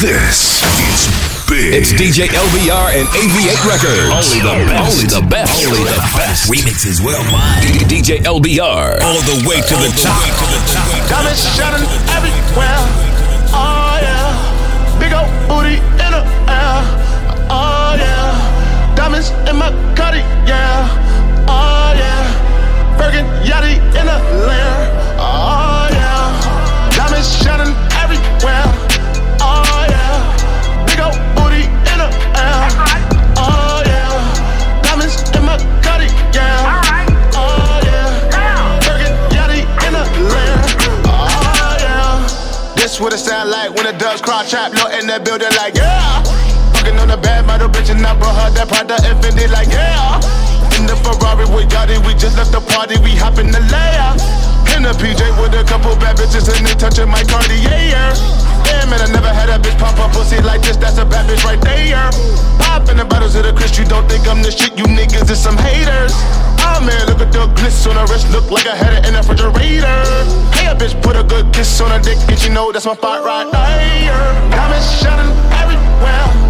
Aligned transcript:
This 0.00 0.64
is 0.64 1.12
big. 1.44 1.76
It's 1.76 1.92
DJ 1.92 2.24
LBR 2.32 2.96
and 2.96 3.04
AV8 3.12 3.52
Records. 3.68 4.32
Only 4.32 4.40
the 4.40 4.64
best. 4.64 4.96
Only 4.96 5.04
the 5.12 5.20
best. 5.28 5.52
Only 5.60 5.84
the 5.84 6.00
best. 6.16 6.48
Remixes 6.48 7.04
worldwide. 7.04 7.60
DJ 7.84 8.16
LBR. 8.24 8.96
All 9.04 9.20
the 9.28 9.44
way 9.44 9.60
to 9.60 9.76
the 9.76 9.92
top. 10.00 10.24
To 10.24 10.46
the 10.48 10.60
top. 10.72 10.88
Diamonds 11.04 11.44
shining 11.52 11.84
everywhere. 12.16 12.80
Oh 13.52 14.00
yeah. 14.00 14.96
Big 14.96 15.12
old 15.12 15.28
booty 15.44 15.76
in 15.76 16.10
the 16.16 16.24
air. 16.48 16.80
Oh 17.52 17.92
yeah. 18.00 18.96
Diamonds 18.96 19.28
in 19.44 19.56
my 19.60 19.68
cutty, 19.92 20.24
yeah. 20.48 20.88
Oh 21.44 21.92
yeah. 21.92 22.96
Bergen 22.96 23.28
Yachty 23.44 23.76
in 23.76 24.06
the 24.08 24.16
lair. 24.48 24.80
Oh 25.20 25.92
yeah. 25.92 26.88
Diamonds 26.96 27.36
shining 27.44 27.69
what 43.00 43.16
it 43.16 43.18
sound 43.18 43.48
like 43.48 43.72
when 43.72 43.88
the 43.88 43.96
doves 43.96 44.20
cry 44.20 44.44
trap, 44.44 44.76
low 44.76 44.84
in 44.92 45.08
that 45.08 45.24
building 45.24 45.48
like 45.56 45.72
yeah. 45.72 46.20
Fucking 46.76 47.00
on 47.00 47.08
the 47.08 47.16
bad 47.16 47.48
model 47.48 47.72
bitch 47.72 47.88
and 47.88 48.04
I 48.04 48.12
brought 48.12 48.36
her 48.36 48.52
that 48.52 48.68
Prada 48.68 49.00
Infinity 49.08 49.48
like 49.48 49.72
yeah. 49.72 50.20
In 50.76 50.84
the 50.84 50.92
Ferrari 51.00 51.48
with 51.48 51.72
Yachty, 51.72 51.96
we 52.04 52.12
just 52.20 52.36
left 52.36 52.52
the 52.52 52.60
party, 52.60 53.00
we 53.00 53.16
hop 53.16 53.40
in 53.40 53.48
the 53.48 53.60
layer. 53.72 54.12
In 54.76 54.84
the 54.84 54.92
PJ 55.00 55.24
with 55.40 55.56
a 55.56 55.64
couple 55.64 55.96
bad 55.96 56.20
bitches 56.20 56.44
and 56.52 56.60
they 56.60 56.76
touching 56.76 57.08
my 57.08 57.24
Cartier. 57.24 57.72
Yeah, 58.68 58.84
man, 58.92 59.00
I 59.00 59.08
never 59.08 59.32
had 59.32 59.48
a 59.48 59.56
bitch 59.56 59.80
pop 59.80 59.96
up 59.96 60.12
pussy 60.12 60.36
like 60.44 60.60
this. 60.60 60.76
That's 60.76 61.00
a 61.00 61.08
bad 61.08 61.24
bitch 61.24 61.40
right 61.42 61.60
there. 61.64 62.12
Popping 62.60 63.00
the 63.00 63.08
bottles 63.08 63.34
of 63.34 63.48
the 63.48 63.56
Chris, 63.56 63.80
you 63.80 63.88
don't 63.88 64.04
think 64.12 64.28
I'm 64.28 64.44
the 64.44 64.52
shit. 64.52 64.76
You 64.76 64.84
niggas 64.84 65.24
is 65.32 65.40
some 65.40 65.56
haters. 65.56 66.12
Oh 66.62 66.80
man, 66.84 67.06
look 67.06 67.20
at 67.20 67.32
the 67.32 67.46
glitz 67.54 67.86
on 67.88 67.96
her 67.96 68.06
wrist, 68.12 68.30
look 68.30 68.50
like 68.50 68.66
I 68.66 68.76
had 68.76 68.92
it 68.92 69.08
in 69.08 69.14
a 69.14 69.18
refrigerator. 69.18 69.86
Hey, 70.52 70.66
a 70.66 70.74
bitch 70.74 71.00
put 71.02 71.16
a 71.16 71.24
good 71.24 71.52
kiss 71.52 71.80
on 71.80 71.90
her 71.90 72.00
dick, 72.00 72.18
and 72.28 72.42
you 72.42 72.50
know 72.50 72.72
that's 72.72 72.86
my 72.86 72.94
spot 72.94 73.24
right 73.24 73.50
there. 73.50 74.50
Diamonds 74.50 74.90
shining 75.00 75.30
everywhere. 75.62 76.49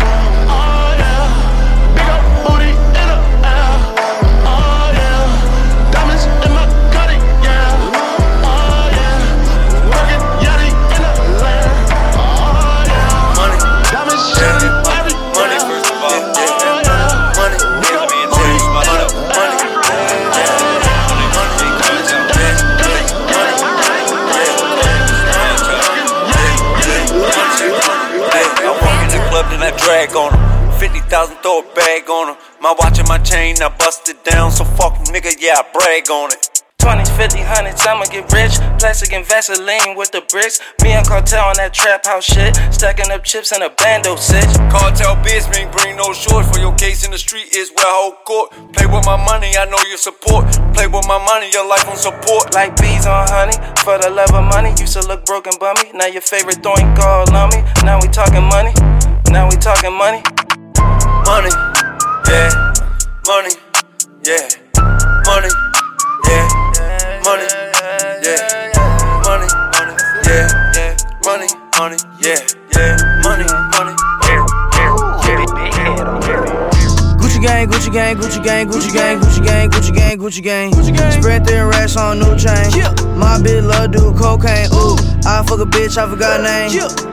On 29.91 30.31
him. 30.33 30.79
50,000, 30.79 31.37
throw 31.43 31.61
a 31.61 31.75
bag 31.75 32.09
on 32.09 32.29
him. 32.29 32.37
My 32.61 32.73
watch 32.79 33.01
and 33.01 33.09
my 33.09 33.19
chain, 33.19 33.57
I 33.61 33.69
bust 33.69 34.09
it 34.09 34.23
down. 34.25 34.53
So 34.53 34.65
fuck 34.65 34.95
nigga, 35.11 35.35
yeah, 35.41 35.59
I 35.59 35.67
brag 35.73 36.09
on 36.11 36.31
it. 36.31 36.63
20s, 36.79 37.11
50, 37.15 37.43
hundreds, 37.43 37.85
I'ma 37.85 38.05
get 38.07 38.33
rich. 38.33 38.55
Plastic 38.79 39.13
and 39.13 39.27
Vaseline 39.27 39.97
with 39.97 40.13
the 40.13 40.23
bricks. 40.31 40.61
Me 40.83 40.93
and 40.93 41.05
Cartel 41.05 41.45
on 41.45 41.57
that 41.57 41.75
trap 41.75 42.07
house 42.07 42.25
shit. 42.25 42.55
Stacking 42.73 43.11
up 43.11 43.25
chips 43.25 43.51
in 43.51 43.63
a 43.63 43.69
bando 43.69 44.15
sit. 44.15 44.47
Cartel 44.71 45.19
business, 45.27 45.67
bring 45.75 45.97
no 45.97 46.15
shorts. 46.15 46.49
for 46.49 46.63
your 46.63 46.75
case 46.77 47.05
in 47.05 47.11
the 47.11 47.19
street 47.19 47.53
is 47.53 47.71
where 47.75 47.85
I 47.85 47.91
hold 47.91 48.25
court. 48.25 48.51
Play 48.73 48.87
with 48.87 49.05
my 49.05 49.19
money, 49.19 49.53
I 49.59 49.67
know 49.67 49.83
your 49.91 49.99
support. 49.99 50.47
Play 50.73 50.87
with 50.87 51.05
my 51.11 51.19
money, 51.19 51.51
your 51.51 51.67
life 51.67 51.85
on 51.91 51.99
support. 51.99 52.55
Like 52.55 52.79
bees 52.81 53.11
on 53.11 53.27
honey. 53.27 53.59
For 53.83 53.99
the 53.99 54.09
love 54.09 54.31
of 54.33 54.47
money, 54.47 54.71
used 54.79 54.95
to 54.95 55.03
look 55.03 55.27
broken 55.27 55.53
bummy. 55.59 55.91
Now 55.93 56.07
your 56.07 56.23
favorite 56.23 56.63
throwing 56.63 56.95
call 56.95 57.27
on 57.35 57.51
me. 57.51 57.67
Now 57.83 57.99
we 58.01 58.07
talking 58.07 58.47
money. 58.47 58.73
Now 59.31 59.49
we 59.49 59.57
talking 59.57 59.93
money. 59.97 60.23
Money, 61.27 61.51
yeah, 62.27 62.51
money, 63.27 63.51
yeah, 64.27 64.49
money, 65.25 65.49
yeah, 66.27 66.49
money, 67.25 67.47
yeah, 68.27 68.73
money, 69.25 69.47
yeah, 70.27 70.97
money, 71.25 71.47
money, 71.79 71.97
yeah, 72.21 72.41
yeah, 72.75 73.20
Gucci 77.41 77.47
gang, 77.47 77.69
Gucci 77.69 77.91
gang, 77.91 78.17
Gucci 78.17 78.43
gang, 78.43 78.69
Gucci 78.69 78.93
gang, 78.93 79.19
Gucci 79.19 79.43
gang, 79.43 79.71
Gucci 79.71 79.95
gang, 79.95 80.19
Gucci 80.19 80.43
gang. 80.43 80.71
Gucci 80.73 80.95
gang. 80.95 81.13
Spread 81.13 81.47
thin 81.47 81.67
racks 81.67 81.97
on 81.97 82.19
new 82.19 82.37
chain. 82.37 82.69
My 83.17 83.39
bitch 83.39 83.67
love 83.67 83.93
do 83.93 84.13
cocaine. 84.13 84.69
Ooh, 84.75 84.97
I 85.25 85.43
fuck 85.47 85.61
a 85.61 85.65
bitch, 85.65 85.97
I 85.97 86.09
forgot 86.09 86.43
name. 86.43 86.71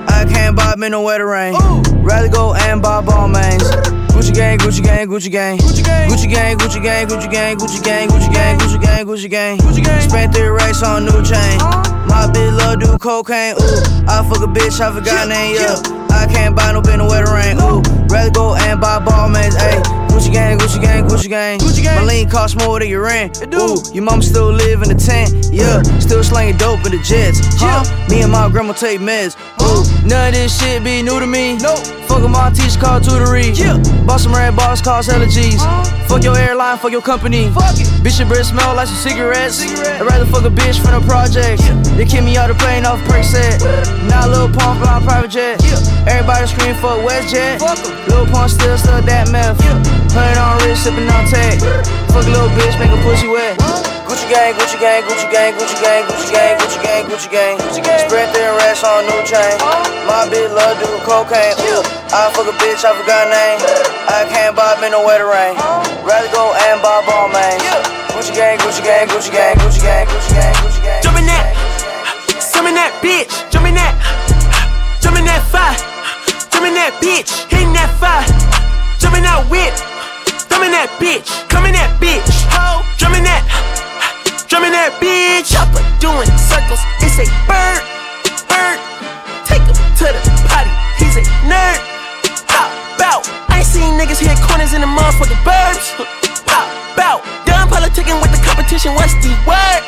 I 0.08 0.26
can't 0.26 0.56
buy 0.56 0.76
me 0.76 0.90
no 0.90 1.02
wetter 1.02 1.28
rain. 1.28 1.56
Rather 2.04 2.28
go 2.28 2.54
and 2.54 2.82
buy 2.82 3.02
Balmains. 3.02 3.64
Gucci 4.12 4.34
gang, 4.34 4.58
Gucci 4.58 4.84
gang, 4.84 5.08
Gucci 5.08 5.32
gang. 5.32 5.58
Gucci 5.60 5.84
gang, 5.84 6.10
Gucci 6.10 6.30
gang, 6.30 6.58
Gucci 6.58 6.82
gang, 6.84 7.08
Gucci 7.08 7.32
gang, 7.32 7.58
Gucci 7.58 7.82
gang, 7.82 8.10
Gucci 8.10 8.34
gang, 8.34 8.58
Gucci 8.60 8.82
gang, 8.82 9.08
Gucci 9.08 9.30
gang. 9.30 9.58
Gucci 9.60 9.84
gang. 9.84 10.10
Spent 10.10 10.34
three 10.36 10.50
racks 10.50 10.84
on 10.84 11.06
new 11.06 11.24
chain. 11.24 11.58
My 12.08 12.28
bitch 12.28 12.58
love 12.58 12.80
do 12.82 12.98
cocaine. 12.98 13.56
Ooh, 13.56 14.08
I 14.10 14.28
fuck 14.28 14.44
a 14.44 14.48
bitch, 14.48 14.82
I 14.82 14.92
forgot 14.92 15.30
name. 15.30 15.56
Yeah, 15.56 15.80
I 16.12 16.28
can't 16.28 16.54
buy 16.54 16.74
no 16.74 16.82
bin 16.82 16.98
no 16.98 17.08
wetter 17.08 17.32
rain. 17.34 17.58
Ooh, 17.62 17.82
rather 18.10 18.32
go 18.32 18.56
and 18.56 18.80
buy 18.80 19.00
Balmains. 19.00 19.56
Ayy, 19.56 19.82
Gucci 20.10 20.32
gang, 20.32 20.58
Gucci 20.58 20.82
gang, 20.82 21.06
Gucci 21.06 21.30
gang. 21.30 21.60
Gucci 21.60 21.84
gang. 21.84 21.98
My 21.98 22.04
lean 22.04 22.30
cost 22.30 22.58
more 22.58 22.80
than 22.80 22.90
your 22.90 23.04
rent. 23.04 23.44
Ooh, 23.54 23.78
your 23.94 24.04
mama 24.04 24.22
still 24.22 24.52
live 24.52 24.82
in 24.82 24.90
the 24.90 24.96
tent. 24.96 25.48
Yeah, 25.52 25.82
still 26.00 26.24
slanging 26.24 26.58
dope 26.58 26.86
in 26.86 26.92
the 26.92 27.02
jets. 27.04 27.40
Huh? 27.60 27.84
Me 28.10 28.22
and 28.22 28.32
my 28.32 28.50
grandma 28.50 28.74
take 28.74 29.00
meds. 29.00 29.36
Ooh, 29.62 29.84
none 30.08 30.30
of 30.30 30.34
this 30.34 30.60
shit 30.60 30.84
be 30.84 31.02
new 31.02 31.20
to 31.20 31.28
me. 31.28 31.58
Nope. 31.58 31.80
Fuck 32.08 32.22
with 32.22 32.32
my 32.32 32.50
teacher 32.52 32.80
called 32.80 33.04
tutory. 33.04 33.52
Yeah. 33.52 33.78
Bought 34.06 34.22
some 34.22 34.34
red 34.34 34.56
bars, 34.56 34.82
cost 34.82 35.12
hella 35.12 35.28
G's. 35.28 35.62
Fuck 36.08 36.24
your 36.24 36.38
airline, 36.38 36.78
fuck 36.78 36.92
your 36.92 37.02
company. 37.02 37.50
Fuck 37.52 37.76
it. 37.76 37.88
Bitch, 38.00 38.20
your 38.20 38.28
breath 38.28 38.46
smell 38.46 38.76
like 38.76 38.88
some 38.88 38.96
cigarettes. 38.96 39.62
I'd 39.62 40.02
rather 40.02 40.26
fuck 40.26 40.46
a 40.46 40.50
bitch 40.50 40.80
from 40.80 41.00
the 41.00 41.06
projects. 41.06 41.68
They 41.98 42.06
kick 42.06 42.24
me 42.24 42.38
out 42.38 42.48
the 42.48 42.56
plane 42.56 42.86
off 42.86 43.00
Percocet. 43.02 43.60
Now 44.08 44.28
Lil 44.28 44.48
Pump 44.48 44.82
flying 44.82 45.04
private 45.04 45.32
jet. 45.32 45.60
Everybody 46.28 46.60
scream 46.60 46.76
fuck 46.84 47.00
WestJet. 47.08 47.64
Lil 48.12 48.28
Pump 48.28 48.52
still 48.52 48.76
stuck 48.76 49.00
that 49.08 49.32
meth. 49.32 49.56
Hundred 50.12 50.36
on 50.36 50.60
wrist, 50.60 50.84
sipping 50.84 51.08
on 51.08 51.24
tech. 51.24 51.56
Fuck 52.12 52.28
a 52.28 52.32
little 52.36 52.52
bitch, 52.52 52.76
make 52.84 52.92
a 52.92 53.00
pussy 53.00 53.32
wet. 53.32 53.56
Gucci 54.04 54.28
gang, 54.28 54.52
Gucci 54.60 54.76
gang, 54.76 55.08
Gucci 55.08 55.24
gang, 55.32 55.56
Gucci 55.56 55.80
gang, 55.80 56.04
Gucci 56.04 56.28
gang, 56.28 56.60
Gucci 56.60 56.80
gang, 56.84 57.04
Gucci 57.08 57.32
gang. 57.32 57.56
Gucci 57.64 57.80
gang. 57.80 58.04
Spread 58.12 58.28
thin 58.36 58.52
racks 58.60 58.84
on 58.84 59.08
new 59.08 59.24
chain. 59.24 59.56
My 60.04 60.28
bitch 60.28 60.52
love 60.52 60.76
do 60.84 60.92
cocaine. 61.08 61.56
Ooh, 61.64 61.80
I 62.12 62.28
fuck 62.36 62.44
a 62.44 62.56
bitch, 62.60 62.84
I 62.84 62.92
forgot 62.92 63.24
her 63.24 63.32
name. 63.32 63.64
I 64.12 64.28
can't 64.28 64.52
buy 64.52 64.76
me 64.84 64.92
no 64.92 65.08
wetter 65.08 65.32
rain. 65.32 65.56
Rather 66.04 66.28
go 66.36 66.52
and 66.52 66.84
buy 66.84 67.08
Balmain. 67.08 67.56
Gucci 68.12 68.36
gang, 68.36 68.60
Gucci 68.60 68.84
gang, 68.84 69.08
Gucci 69.08 69.32
gang, 69.32 69.56
Gucci 69.64 69.80
gang, 69.80 70.04
Gucci 70.12 70.36
gang, 70.36 70.56
Gucci 70.60 70.84
gang. 70.84 71.00
Jump 71.08 71.24
in 71.24 71.26
that, 71.32 71.56
jump 72.52 72.68
in 72.68 72.76
that 72.76 72.92
bitch, 73.00 73.32
in 76.68 76.76
that 76.76 77.00
bitch, 77.00 77.48
hitting 77.48 77.72
that 77.72 77.88
fire, 77.96 78.28
jump 79.00 79.16
in 79.16 79.24
that 79.24 79.40
whip, 79.48 79.72
jump 80.52 80.68
in 80.68 80.76
that 80.76 80.92
bitch, 81.00 81.24
come 81.48 81.64
in 81.64 81.72
that 81.72 81.96
bitch, 81.96 82.28
ho, 82.52 82.84
jump 83.00 83.16
in 83.16 83.24
that, 83.24 83.40
jump 84.52 84.68
in 84.68 84.76
that 84.76 84.92
bitch, 85.00 85.48
chopper 85.48 85.80
doing 86.04 86.28
circles, 86.36 86.84
it's 87.00 87.24
a 87.24 87.28
bird, 87.48 87.80
bird, 88.52 88.80
take 89.48 89.64
him 89.64 89.80
to 89.96 90.12
the 90.12 90.22
potty, 90.52 90.68
he's 91.00 91.16
a 91.16 91.24
nerd, 91.48 91.80
pop 92.52 92.68
out, 93.00 93.24
I 93.48 93.64
ain't 93.64 93.68
seen 93.68 93.96
niggas 93.96 94.20
hit 94.20 94.36
corners 94.44 94.76
in 94.76 94.84
the 94.84 94.92
motherfucking 94.92 95.40
burbs, 95.48 95.88
pop 96.44 96.68
out, 97.00 97.47
done 97.68 97.82
politicking 97.82 98.20
with 98.22 98.32
the 98.32 98.42
competition, 98.44 98.94
what's 98.96 99.14
the 99.24 99.32
word? 99.48 99.82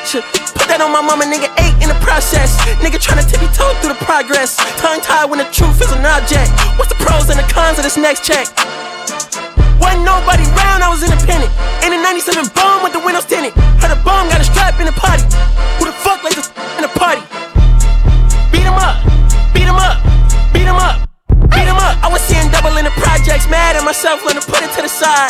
Put 0.55 0.67
that 0.67 0.81
on 0.81 0.91
my 0.91 1.01
mama, 1.01 1.25
nigga, 1.25 1.49
eight 1.59 1.75
in 1.81 1.89
the 1.89 1.99
process. 2.03 2.57
Nigga 2.83 2.99
tryna 2.99 3.27
tippy 3.27 3.47
toe 3.55 3.73
through 3.79 3.93
the 3.95 4.01
progress. 4.05 4.57
Tongue 4.79 5.01
tied 5.01 5.29
when 5.29 5.39
the 5.39 5.49
truth 5.51 5.81
is 5.81 5.91
an 5.91 6.05
object. 6.05 6.51
What's 6.77 6.89
the 6.89 6.99
pros 6.99 7.29
and 7.29 7.39
the 7.39 7.47
cons 7.47 7.77
of 7.79 7.83
this 7.83 7.97
next 7.97 8.23
check? 8.23 8.47
Wasn't 9.79 10.03
nobody 10.03 10.43
round, 10.59 10.83
I 10.83 10.89
was 10.91 11.03
independent. 11.03 11.51
In 11.83 11.93
a 11.95 11.99
97 12.01 12.51
bomb 12.55 12.83
with 12.83 12.93
the 12.93 13.01
windows 13.01 13.25
tinted. 13.25 13.53
Heard 13.79 13.95
a 13.95 13.99
bomb 14.03 14.27
got 14.27 14.41
a 14.41 14.47
strap 14.47 14.79
in 14.79 14.87
the 14.87 14.95
party. 14.95 15.23
Who 15.79 15.87
the 15.87 15.95
fuck 16.03 16.23
like 16.23 16.35
this 16.35 16.51
in 16.75 16.83
the 16.83 16.93
party? 16.99 17.23
Beat 18.51 18.67
'em 18.67 18.75
up, 18.75 18.99
beat 19.53 19.67
'em 19.67 19.79
up, 19.79 19.97
beat 20.51 20.67
'em 20.67 20.75
up. 20.75 20.99
Beat 21.49 21.67
'em 21.69 21.79
up. 21.79 21.95
I 22.03 22.07
was 22.11 22.21
seeing 22.27 22.49
double 22.51 22.75
in 22.77 22.85
the 22.85 22.95
projects, 23.29 23.45
mad 23.45 23.77
at 23.77 23.85
myself, 23.85 24.25
learn 24.25 24.41
to 24.41 24.41
put 24.41 24.65
it 24.65 24.73
to 24.73 24.81
the 24.81 24.89
side. 24.89 25.29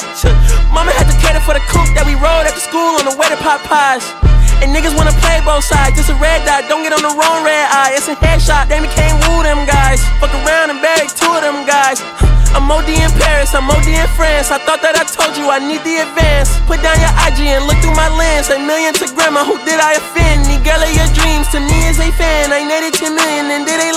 Mama 0.71 0.95
had 0.95 1.11
to 1.11 1.15
cater 1.19 1.43
for 1.43 1.51
the 1.51 1.59
coupe 1.67 1.91
that 1.99 2.07
we 2.07 2.15
rode 2.15 2.47
after 2.47 2.63
school 2.63 2.95
on 2.95 3.03
the 3.03 3.11
way 3.19 3.27
to 3.27 3.35
pot 3.43 3.59
pies. 3.67 4.07
And 4.63 4.71
niggas 4.71 4.95
wanna 4.95 5.11
play 5.19 5.43
both 5.43 5.67
sides. 5.67 5.99
Just 5.99 6.07
a 6.07 6.15
red 6.15 6.47
dot, 6.47 6.71
don't 6.71 6.79
get 6.79 6.95
on 6.95 7.03
the 7.03 7.11
wrong 7.11 7.43
red 7.43 7.67
eye. 7.67 7.99
It's 7.99 8.07
a 8.07 8.15
headshot, 8.15 8.71
Damn, 8.71 8.87
he 8.87 8.91
can't 8.95 9.19
woo 9.27 9.43
them 9.43 9.67
guys. 9.67 9.99
Fuck 10.23 10.31
around 10.31 10.71
and 10.71 10.79
bury 10.79 11.11
two 11.11 11.27
of 11.27 11.43
them 11.43 11.67
guys. 11.67 11.99
I'm 12.55 12.71
OD 12.71 12.87
in 12.87 13.11
Paris, 13.19 13.51
I'm 13.51 13.67
OD 13.67 13.91
in 13.91 14.07
France. 14.15 14.47
I 14.47 14.63
thought 14.63 14.79
that 14.79 14.95
I 14.95 15.03
told 15.03 15.35
you 15.35 15.51
I 15.51 15.59
need 15.59 15.83
the 15.83 15.99
advance. 16.01 16.55
Put 16.71 16.79
down 16.79 16.97
your 17.03 17.13
IG 17.27 17.51
and 17.51 17.67
look 17.67 17.77
through 17.83 17.99
my 17.99 18.07
lens. 18.15 18.47
A 18.47 18.57
million 18.57 18.95
to 19.03 19.11
grandma, 19.11 19.43
who 19.43 19.59
did 19.67 19.77
I 19.77 19.99
offend? 19.99 20.47
The 20.47 20.57
your 20.95 21.09
dreams 21.13 21.47
to 21.53 21.59
me 21.59 21.77
is 21.91 21.99
a 21.99 22.09
fan. 22.15 22.51
I 22.55 22.63
netted 22.63 22.95
10 22.95 23.13
million 23.13 23.51
and 23.51 23.67
did 23.67 23.77
it 23.77 23.88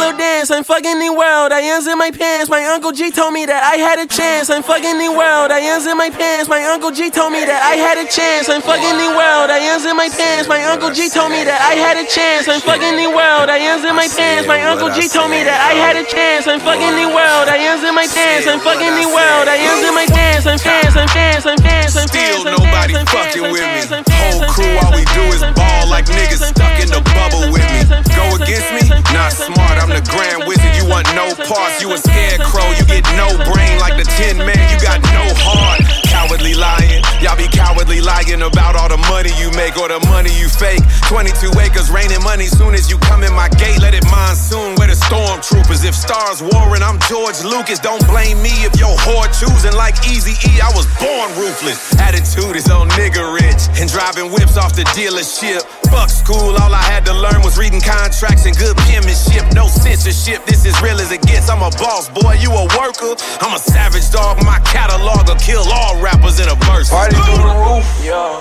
dance. 0.43 0.51
I'm 0.51 0.65
fucking 0.65 0.99
the 0.99 1.11
world, 1.11 1.53
I 1.53 1.63
ends 1.63 1.87
in 1.87 1.99
my 1.99 2.11
pants. 2.11 2.51
My 2.51 2.65
uncle 2.65 2.93
G 2.93 3.11
told 3.11 3.33
me 3.33 3.47
that 3.47 3.63
I 3.63 3.77
had 3.79 3.99
a 3.99 4.07
chance. 4.07 4.51
I'm 4.51 4.63
fucking 4.63 4.99
the 4.99 5.11
world, 5.11 5.51
I 5.51 5.63
ends 5.63 5.87
in 5.87 5.97
my 5.97 6.11
pants. 6.11 6.49
My 6.49 6.63
uncle 6.65 6.91
G 6.91 7.11
told 7.11 7.33
me 7.33 7.45
that 7.45 7.63
I 7.63 7.79
had 7.79 7.99
a 7.99 8.07
chance. 8.11 8.49
I'm 8.49 8.63
fucking 8.63 8.97
the 8.99 9.11
world, 9.15 9.51
I 9.51 9.63
ends 9.63 9.87
in 9.87 9.97
my 9.97 10.09
pants. 10.11 10.49
My 10.49 10.63
uncle 10.67 10.91
G 10.91 11.09
told 11.09 11.31
me 11.31 11.45
that 11.45 11.61
I 11.63 11.79
had 11.79 11.97
a 11.97 12.07
chance. 12.07 12.49
I'm 12.49 12.61
fucking 12.61 12.97
the 12.99 13.11
world, 13.11 13.51
I 13.51 13.59
ends 13.63 13.85
in 13.87 13.95
my 13.95 14.09
pants. 14.11 14.47
My 14.47 14.63
uncle 14.67 14.91
G 14.91 15.07
told 15.07 15.31
me 15.31 15.43
that 15.47 15.59
I 15.63 15.79
had 15.79 15.95
a 15.95 16.05
chance. 16.05 16.47
I'm 16.51 16.59
fucking 16.59 16.95
the 16.99 17.07
world, 17.07 17.47
I 17.47 17.59
ends 17.63 17.85
in 17.87 17.95
my 17.95 18.07
pants. 18.11 18.47
I'm 18.51 18.59
fucking 18.59 18.95
the 18.99 19.07
world, 19.07 19.47
I 19.47 19.59
ends 19.63 19.83
in 19.87 19.95
my 19.95 20.07
pants. 20.11 20.47
I'm 20.47 20.59
fans, 20.59 20.97
I'm 20.99 21.09
fans, 21.15 21.47
I'm 21.47 21.59
fans, 21.63 21.95
I'm 21.95 21.99
fans. 21.99 22.11
Still 22.11 22.45
nobody 22.51 22.99
fucking 23.07 23.47
with 23.55 23.63
me. 23.63 23.83
Whole 24.11 24.43
crew, 24.51 24.75
all 24.83 24.91
we 24.91 25.07
do 25.15 25.25
is 25.31 25.43
ball 25.55 25.87
like 25.87 26.07
niggas 26.11 26.43
stuck 26.51 26.75
in 26.83 26.91
the 26.91 27.03
bubble 27.15 27.47
with 27.55 27.67
me. 27.71 27.81
Go 28.17 28.27
against 28.43 28.71
me? 28.75 28.83
Not 29.13 29.33
smart, 29.33 29.77
I'm 29.77 29.93
the 29.93 30.03
grand 30.09 30.32
wizard. 30.41 30.73
You 30.77 30.89
want 30.89 31.09
no 31.13 31.35
parts, 31.35 31.83
you 31.83 31.93
a 31.93 31.99
scarecrow. 31.99 32.73
You 32.79 32.85
get 32.89 33.05
no 33.19 33.29
brain 33.53 33.77
like 33.77 33.97
the 34.01 34.07
tin 34.17 34.39
man, 34.39 34.63
you 34.73 34.79
got 34.81 35.03
no 35.13 35.25
heart. 35.45 35.85
Cowardly 36.09 36.55
lying, 36.55 37.03
y'all 37.21 37.37
be 37.37 37.49
cowardly 37.49 38.01
lying 38.01 38.43
about 38.43 38.77
all 38.77 38.89
the 38.89 39.01
money 39.11 39.33
you 39.41 39.51
make 39.53 39.77
or 39.77 39.89
the 39.89 40.01
money 40.09 40.31
you 40.39 40.49
fake. 40.49 40.81
22 41.09 41.51
acres 41.59 41.91
raining 41.91 42.23
money 42.23 42.47
soon 42.47 42.75
as 42.75 42.89
you 42.89 42.97
come 42.99 43.25
in 43.25 43.33
my 43.35 43.49
gate. 43.59 43.81
Let 43.81 43.95
it 43.95 44.05
monsoon 44.07 44.77
where 44.77 44.89
the 44.89 44.97
stormtroopers. 44.97 45.85
If 45.85 45.95
stars 45.95 46.41
warring, 46.41 46.83
I'm 46.83 47.01
George 47.11 47.43
Lucas. 47.43 47.81
Don't 47.81 48.05
blame 48.07 48.41
me 48.41 48.53
if 48.63 48.79
your 48.79 48.95
whore 49.03 49.27
choosing 49.35 49.75
like 49.75 49.99
Easy 50.07 50.39
E. 50.47 50.61
I 50.63 50.71
was 50.77 50.87
born 51.03 51.29
ruthless. 51.35 51.99
Attitude 51.99 52.57
is 52.57 52.71
on 52.71 52.89
nigga 52.95 53.25
rich 53.35 53.67
and 53.81 53.91
driving 53.91 54.31
whips 54.31 54.57
off 54.57 54.77
the 54.77 54.85
dealership. 54.95 55.67
Fuck 55.91 56.09
school, 56.09 56.57
all 56.57 56.73
I 56.73 56.81
had 56.89 57.05
to 57.07 57.13
learn 57.13 57.43
was 57.43 57.59
reading 57.59 57.81
contracts 57.81 58.47
and 58.47 58.57
good 58.57 58.77
penmanship. 58.89 59.45
No 59.53 59.67
censorship, 59.67 60.22
this 60.27 60.65
is 60.65 60.81
real 60.83 61.01
as 61.01 61.11
it 61.11 61.23
gets. 61.23 61.51
I'm 61.51 61.63
a 61.63 61.71
boss, 61.83 62.09
boy, 62.09 62.35
you 62.39 62.51
a 62.53 62.65
worker. 62.79 63.19
I'm 63.41 63.55
a 63.55 63.59
savage 63.59 64.11
dog, 64.11 64.39
my 64.45 64.59
catalog 64.61 65.29
will 65.29 65.37
kill 65.37 65.65
all 65.67 66.01
rappers 66.01 66.39
in 66.39 66.49
a 66.49 66.55
verse. 66.71 66.91
Party 66.91 67.17
through 67.17 67.43
the 67.43 67.55
roof, 67.59 67.87
yeah. 68.05 68.39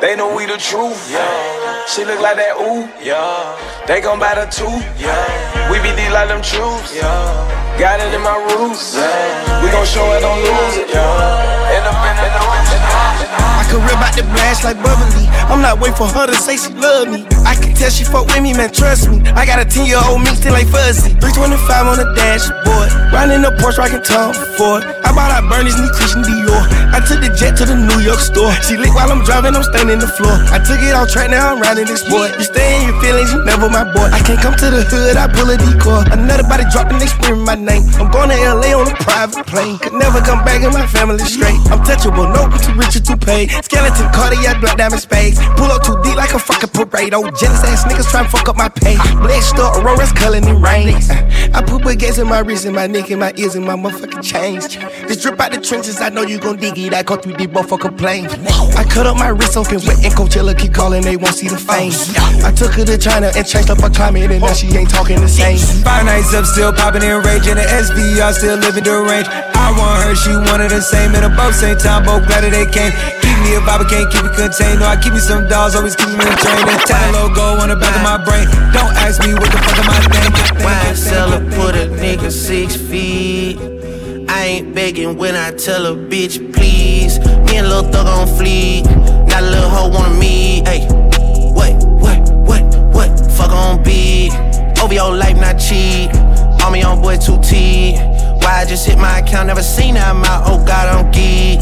They 0.00 0.14
know 0.16 0.34
we 0.34 0.46
the 0.46 0.56
truth, 0.56 1.10
yeah. 1.10 1.84
She 1.86 2.04
look 2.04 2.20
like 2.20 2.36
that 2.36 2.56
ooh, 2.56 2.88
yeah. 3.02 3.58
They 3.86 4.00
gon' 4.00 4.18
buy 4.18 4.40
the 4.40 4.46
two, 4.48 4.70
yeah. 4.96 5.68
We 5.68 5.82
be 5.84 5.92
deep 5.96 6.12
like 6.12 6.28
them 6.28 6.40
truths, 6.40 6.96
yeah. 6.96 7.04
Got 7.76 8.00
it 8.00 8.14
in 8.14 8.22
my 8.22 8.38
roots, 8.54 8.96
yeah. 8.96 9.62
We 9.62 9.70
gon' 9.70 9.84
show 9.84 10.06
it, 10.16 10.20
don't 10.20 10.38
lose 10.38 10.76
it, 10.80 10.88
yeah. 10.88 11.76
End 11.76 11.84
up 11.84 11.98
in 12.08 12.14
the, 12.16 12.24
end 12.24 12.36
up 12.40 12.56
in 12.56 12.64
the, 12.72 12.97
My 13.26 13.64
career 13.66 13.96
about 13.98 14.14
to 14.14 14.22
blast 14.34 14.64
like 14.64 14.78
bubbly. 14.82 15.26
I'm 15.50 15.60
not 15.60 15.80
waiting 15.80 15.96
for 15.96 16.06
her 16.06 16.26
to 16.26 16.36
say 16.36 16.56
she 16.56 16.72
love 16.74 17.08
me. 17.08 17.26
I 17.42 17.56
can 17.56 17.74
tell 17.74 17.90
she 17.90 18.04
fuck 18.04 18.26
with 18.28 18.42
me, 18.42 18.52
man, 18.52 18.70
trust 18.70 19.10
me. 19.10 19.24
I 19.32 19.46
got 19.46 19.58
a 19.58 19.64
10 19.64 19.86
year 19.86 20.00
old 20.06 20.20
me 20.20 20.30
still 20.36 20.52
like 20.52 20.68
fuzzy. 20.68 21.16
325 21.18 21.86
on 21.88 21.96
the 21.96 22.08
dashboard. 22.14 22.92
Riding 23.08 23.42
the 23.42 23.56
Porsche, 23.56 23.80
rockin' 23.80 24.04
Tom 24.04 24.36
Ford. 24.60 24.84
I 25.02 25.10
bought 25.16 25.32
out 25.32 25.48
Bernie's 25.48 25.80
new 25.80 25.88
Christian 25.96 26.22
Dior. 26.22 26.60
I 26.92 27.00
took 27.00 27.24
the 27.24 27.32
jet 27.32 27.56
to 27.58 27.64
the 27.64 27.74
New 27.74 28.04
York 28.04 28.20
store. 28.20 28.52
She 28.60 28.76
lick 28.76 28.92
while 28.92 29.10
I'm 29.10 29.24
driving, 29.24 29.56
I'm 29.56 29.64
standing 29.64 29.98
the 29.98 30.06
floor. 30.06 30.36
I 30.52 30.60
took 30.60 30.78
it 30.84 30.92
off 30.92 31.08
track, 31.08 31.32
now 31.32 31.56
I'm 31.56 31.60
riding 31.60 31.88
this 31.88 32.04
boy. 32.04 32.28
You 32.36 32.44
stay 32.44 32.78
in 32.78 32.92
your 32.92 32.98
feelings, 33.00 33.32
you 33.32 33.40
never 33.48 33.72
my 33.72 33.88
boy. 33.88 34.12
I 34.12 34.20
can't 34.20 34.38
come 34.38 34.54
to 34.60 34.68
the 34.68 34.84
hood, 34.84 35.16
I 35.16 35.26
pull 35.32 35.48
a 35.48 35.56
decoy. 35.56 36.04
Another 36.12 36.44
body 36.44 36.68
drop 36.68 36.92
and 36.92 37.00
they 37.00 37.08
scream 37.08 37.40
my 37.42 37.56
name. 37.56 37.88
I'm 37.96 38.12
going 38.12 38.28
to 38.28 38.36
LA 38.36 38.76
on 38.76 38.84
a 38.84 38.96
private 39.00 39.48
plane. 39.48 39.80
Could 39.80 39.96
never 39.96 40.20
come 40.20 40.44
back 40.44 40.60
in 40.60 40.70
my 40.76 40.84
family 40.86 41.24
straight. 41.24 41.56
I'm 41.72 41.80
touchable, 41.80 42.28
no, 42.28 42.44
too 42.60 42.76
rich 42.76 43.00
paid. 43.16 43.50
Skeleton, 43.64 44.10
cardiac, 44.12 44.60
black 44.60 44.76
diamond 44.76 45.00
spades. 45.00 45.38
Pull 45.56 45.70
up 45.70 45.82
too 45.84 45.96
deep 46.02 46.16
like 46.16 46.34
a 46.34 46.38
fucking 46.38 46.70
parade. 46.70 47.14
Oh, 47.14 47.30
jealous 47.30 47.64
ass 47.64 47.84
niggas 47.84 48.10
try 48.10 48.22
to 48.22 48.28
fuck 48.28 48.48
up 48.48 48.56
my 48.56 48.68
pay. 48.68 48.96
Blessed 49.22 49.56
up, 49.56 49.76
Aurora's 49.76 50.12
culling 50.12 50.44
in 50.44 50.60
rain. 50.60 50.94
Uh, 50.94 51.54
I 51.54 51.62
put 51.62 51.82
baguettes 51.82 52.20
in 52.20 52.28
my 52.28 52.40
wrist 52.40 52.66
and 52.66 52.74
my 52.74 52.86
neck 52.86 53.10
and 53.10 53.20
my 53.20 53.32
ears 53.36 53.54
and 53.54 53.64
my 53.64 53.76
motherfucking 53.76 54.22
chains. 54.22 54.76
This 55.06 55.22
drip 55.22 55.40
out 55.40 55.52
the 55.52 55.60
trenches, 55.60 56.00
I 56.00 56.08
know 56.10 56.22
you 56.22 56.38
gon' 56.38 56.56
dig 56.56 56.78
it. 56.78 56.94
I 56.94 57.02
go 57.02 57.16
through 57.16 57.34
deep, 57.34 57.50
motherfucker 57.50 57.96
plane. 57.96 58.26
I 58.76 58.84
cut 58.84 59.06
up 59.06 59.16
my 59.16 59.28
wrist 59.28 59.56
open 59.56 59.80
wet 59.86 60.04
and 60.04 60.12
Coachella 60.14 60.56
keep 60.58 60.74
calling, 60.74 61.02
they 61.02 61.16
won't 61.16 61.34
see 61.34 61.48
the 61.48 61.58
fame. 61.58 61.92
I 62.44 62.52
took 62.52 62.72
her 62.74 62.84
to 62.84 62.98
China 62.98 63.30
and 63.34 63.46
changed 63.46 63.70
up 63.70 63.80
her 63.80 63.90
climate 63.90 64.30
and 64.30 64.40
now 64.40 64.52
she 64.52 64.66
ain't 64.76 64.90
talking 64.90 65.20
the 65.20 65.28
same. 65.28 65.58
Five 65.84 66.04
nights 66.04 66.34
up, 66.34 66.44
still 66.44 66.72
popping 66.72 67.02
in 67.02 67.22
rage, 67.22 67.46
and 67.46 67.58
the 67.58 67.66
SVR 67.66 68.32
still 68.32 68.56
living 68.56 68.84
the 68.84 69.02
range. 69.02 69.28
I 69.28 69.70
want 69.76 70.04
her, 70.04 70.14
she 70.14 70.32
wanted 70.50 70.70
the 70.70 70.80
same, 70.80 71.14
and 71.14 71.24
above 71.24 71.54
same 71.54 71.76
time, 71.76 72.04
both 72.04 72.26
glad 72.26 72.44
that 72.44 72.52
they 72.52 72.66
came. 72.70 72.92
Keep 73.22 73.38
me 73.44 73.54
a 73.54 73.60
Bible, 73.60 73.84
can't 73.84 74.10
keep 74.10 74.24
it 74.24 74.34
contained. 74.34 74.80
No, 74.80 74.86
I 74.86 74.96
keep 75.00 75.12
me 75.12 75.20
some 75.20 75.48
dolls, 75.48 75.74
always 75.74 75.96
keep 75.96 76.08
me 76.08 76.24
in 76.24 76.36
train. 76.38 76.64
And 76.68 76.80
time 76.86 77.12
logo 77.12 77.60
on 77.62 77.68
the 77.68 77.76
back 77.76 77.94
of 77.96 78.02
my 78.02 78.18
brain. 78.22 78.46
Don't 78.72 78.92
ask 78.98 79.20
me 79.24 79.34
what 79.34 79.50
the 79.50 79.58
fuck 79.58 79.78
am 79.78 79.90
I 79.90 79.98
thinking. 80.10 80.64
Wine 80.64 80.96
cellar 80.96 81.40
put 81.56 81.74
a 81.74 81.86
nigga 81.88 82.30
six 82.30 82.76
feet. 82.76 83.58
I 84.28 84.44
ain't 84.44 84.74
begging 84.74 85.16
when 85.16 85.34
I 85.34 85.52
tell 85.52 85.86
a 85.86 85.96
bitch, 85.96 86.52
please. 86.52 87.18
Me 87.18 87.56
and 87.56 87.68
Lil 87.68 87.84
Thug 87.90 88.06
on 88.06 88.28
fleek. 88.28 88.84
Got 89.28 89.42
a 89.42 89.46
little 89.46 89.70
hoe 89.70 89.88
wanna 89.88 90.14
me. 90.14 90.62
Hey, 90.66 90.86
what, 91.52 91.74
what, 91.84 92.20
what, 92.46 92.62
what? 92.94 93.10
Fuck 93.32 93.50
on 93.50 93.82
beat. 93.82 94.32
OVO 94.82 95.14
life 95.16 95.36
not 95.36 95.58
cheap. 95.58 96.14
On 96.64 96.72
me 96.72 96.82
on 96.82 97.00
boy 97.00 97.16
2T. 97.16 98.42
Why 98.42 98.60
I 98.60 98.64
just 98.66 98.86
hit 98.86 98.98
my 98.98 99.18
account, 99.18 99.46
never 99.46 99.62
seen 99.62 99.94
that 99.94 100.10
amount. 100.10 100.44
Oh 100.46 100.62
God, 100.64 100.88
I'm 100.88 101.10
geek. 101.10 101.60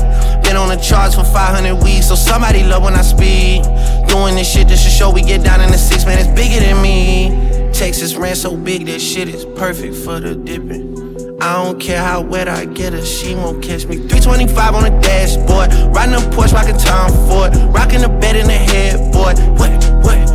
Been 0.56 0.70
on 0.70 0.75
the 0.75 0.82
charts 0.82 1.14
for 1.14 1.23
500 1.23 1.85
weeks, 1.85 2.08
so 2.08 2.14
somebody 2.14 2.62
love 2.62 2.82
when 2.82 2.94
I 2.94 3.03
speak. 3.03 3.62
Doing 4.08 4.37
this 4.37 4.50
shit 4.50 4.69
just 4.69 4.85
to 4.85 4.91
show 4.91 5.11
we 5.11 5.20
get 5.20 5.44
down 5.44 5.61
in 5.61 5.70
the 5.70 5.76
six, 5.76 6.06
man, 6.06 6.19
it's 6.19 6.29
bigger 6.29 6.64
than 6.64 6.81
me. 6.81 7.29
Texas 7.75 8.14
ran 8.14 8.35
so 8.35 8.56
big, 8.56 8.87
that 8.87 9.00
shit 9.00 9.29
is 9.29 9.44
perfect 9.44 9.94
for 9.94 10.19
the 10.19 10.35
dipping. 10.35 10.97
I 11.43 11.62
don't 11.62 11.79
care 11.79 12.03
how 12.03 12.23
wet 12.23 12.49
I 12.49 12.64
get 12.64 12.94
her, 12.94 13.05
she 13.05 13.35
won't 13.35 13.62
catch 13.62 13.85
me. 13.85 13.97
325 13.99 14.75
on 14.75 14.85
the 14.85 14.99
dashboard, 15.00 15.75
riding 15.94 16.14
a 16.14 16.20
Porsche, 16.35 16.55
rockin' 16.55 16.79
Tom 16.79 17.11
Ford, 17.29 17.55
rocking 17.75 18.00
the 18.00 18.09
bed 18.09 18.37
in 18.37 18.47
the 18.47 18.52
headboard. 18.52 19.38
What, 19.59 19.70
what? 20.06 20.25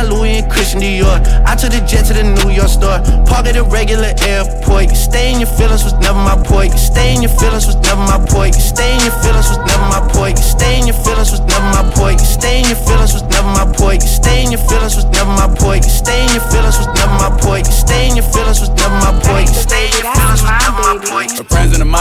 Buying 0.00 0.12
Louis 0.12 0.38
and 0.40 0.50
Christian 0.50 0.80
Dior. 0.80 1.20
I 1.44 1.54
took 1.56 1.72
the 1.72 1.80
jet 1.84 2.06
to 2.08 2.14
the 2.14 2.24
New 2.24 2.50
York 2.50 2.68
store, 2.68 3.00
park 3.28 3.46
at 3.46 3.56
a 3.56 3.64
regular 3.64 4.12
airport. 4.24 4.96
Stay 4.96 5.32
in 5.32 5.40
your 5.40 5.50
feelings 5.60 5.84
was 5.84 5.92
never 6.00 6.16
my 6.16 6.36
point. 6.40 6.72
Stay 6.72 7.14
in 7.14 7.22
your 7.22 7.32
feelings 7.36 7.66
was 7.66 7.76
never 7.84 8.00
my 8.08 8.16
point. 8.16 8.54
Stay 8.54 8.96
in 8.96 9.00
your 9.04 9.12
feelings 9.20 9.48
was 9.52 9.60
never 9.68 9.84
my 9.92 10.00
point. 10.12 10.38
Stay 10.38 10.80
in 10.80 10.86
your 10.86 10.96
feelings 11.04 11.30
was 11.32 11.40
never 11.44 11.68
my 11.76 11.84
point. 11.92 12.20
Stay 12.20 12.60
in 12.60 12.68
your 12.68 12.80
feelings 12.80 13.12
was 13.12 13.24
never 13.28 13.50
my 13.52 13.66
point. 13.76 14.00
Stay 14.02 14.44
in 14.44 14.50
your 14.52 14.62
feelings 14.64 14.96
was 14.96 15.04
never 15.12 15.32
my 15.36 15.48
point. 15.60 15.84
Stay 15.84 16.24
in 16.24 16.32
your 16.32 16.44
feelings 16.48 16.76
was 16.80 16.88
never 16.96 17.14
my 17.20 17.30
point. 17.36 17.66
Stay 17.66 18.08
in 18.08 18.16
your 18.16 18.28
feelings 18.32 18.60
was 18.60 18.72
never 18.80 18.96
my 19.04 19.12
point. 19.20 19.48
Stay 19.52 19.79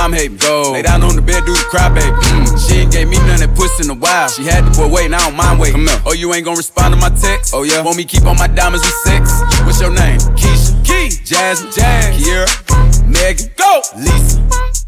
mom 0.09 0.17
hate 0.17 0.31
me. 0.31 0.37
Go. 0.37 0.71
Lay 0.73 0.81
down 0.81 1.03
on 1.03 1.15
the 1.15 1.21
bed, 1.21 1.45
do 1.45 1.53
the 1.53 1.65
cry, 1.69 1.89
baby. 1.89 2.09
Mm. 2.09 2.67
She 2.67 2.81
ain't 2.81 2.91
gave 2.91 3.07
me 3.07 3.17
none 3.29 3.39
that 3.39 3.53
puss 3.55 3.79
in 3.79 3.89
a 3.89 3.93
while. 3.93 4.29
She 4.29 4.43
had 4.43 4.65
the 4.65 4.71
boy 4.71 4.89
waiting, 4.89 5.13
I 5.13 5.19
don't 5.19 5.35
mind 5.35 5.59
waiting. 5.59 5.85
Oh, 6.05 6.13
you 6.13 6.33
ain't 6.33 6.45
gonna 6.45 6.57
respond 6.57 6.93
to 6.93 6.99
my 6.99 7.09
text? 7.09 7.53
Oh, 7.53 7.63
yeah. 7.63 7.81
Want 7.81 7.97
me 7.97 8.05
keep 8.05 8.25
on 8.25 8.37
my 8.37 8.47
diamonds 8.47 8.85
with 8.85 8.97
sex? 9.05 9.29
What's 9.65 9.79
your 9.79 9.93
name? 9.93 10.19
Keisha. 10.33 10.73
Key. 10.85 11.09
Jasmine. 11.23 11.71
Jazz. 11.71 12.17
Kiera. 12.17 12.49
Megan. 13.05 13.49
Go. 13.55 13.81
Lisa. 13.97 14.41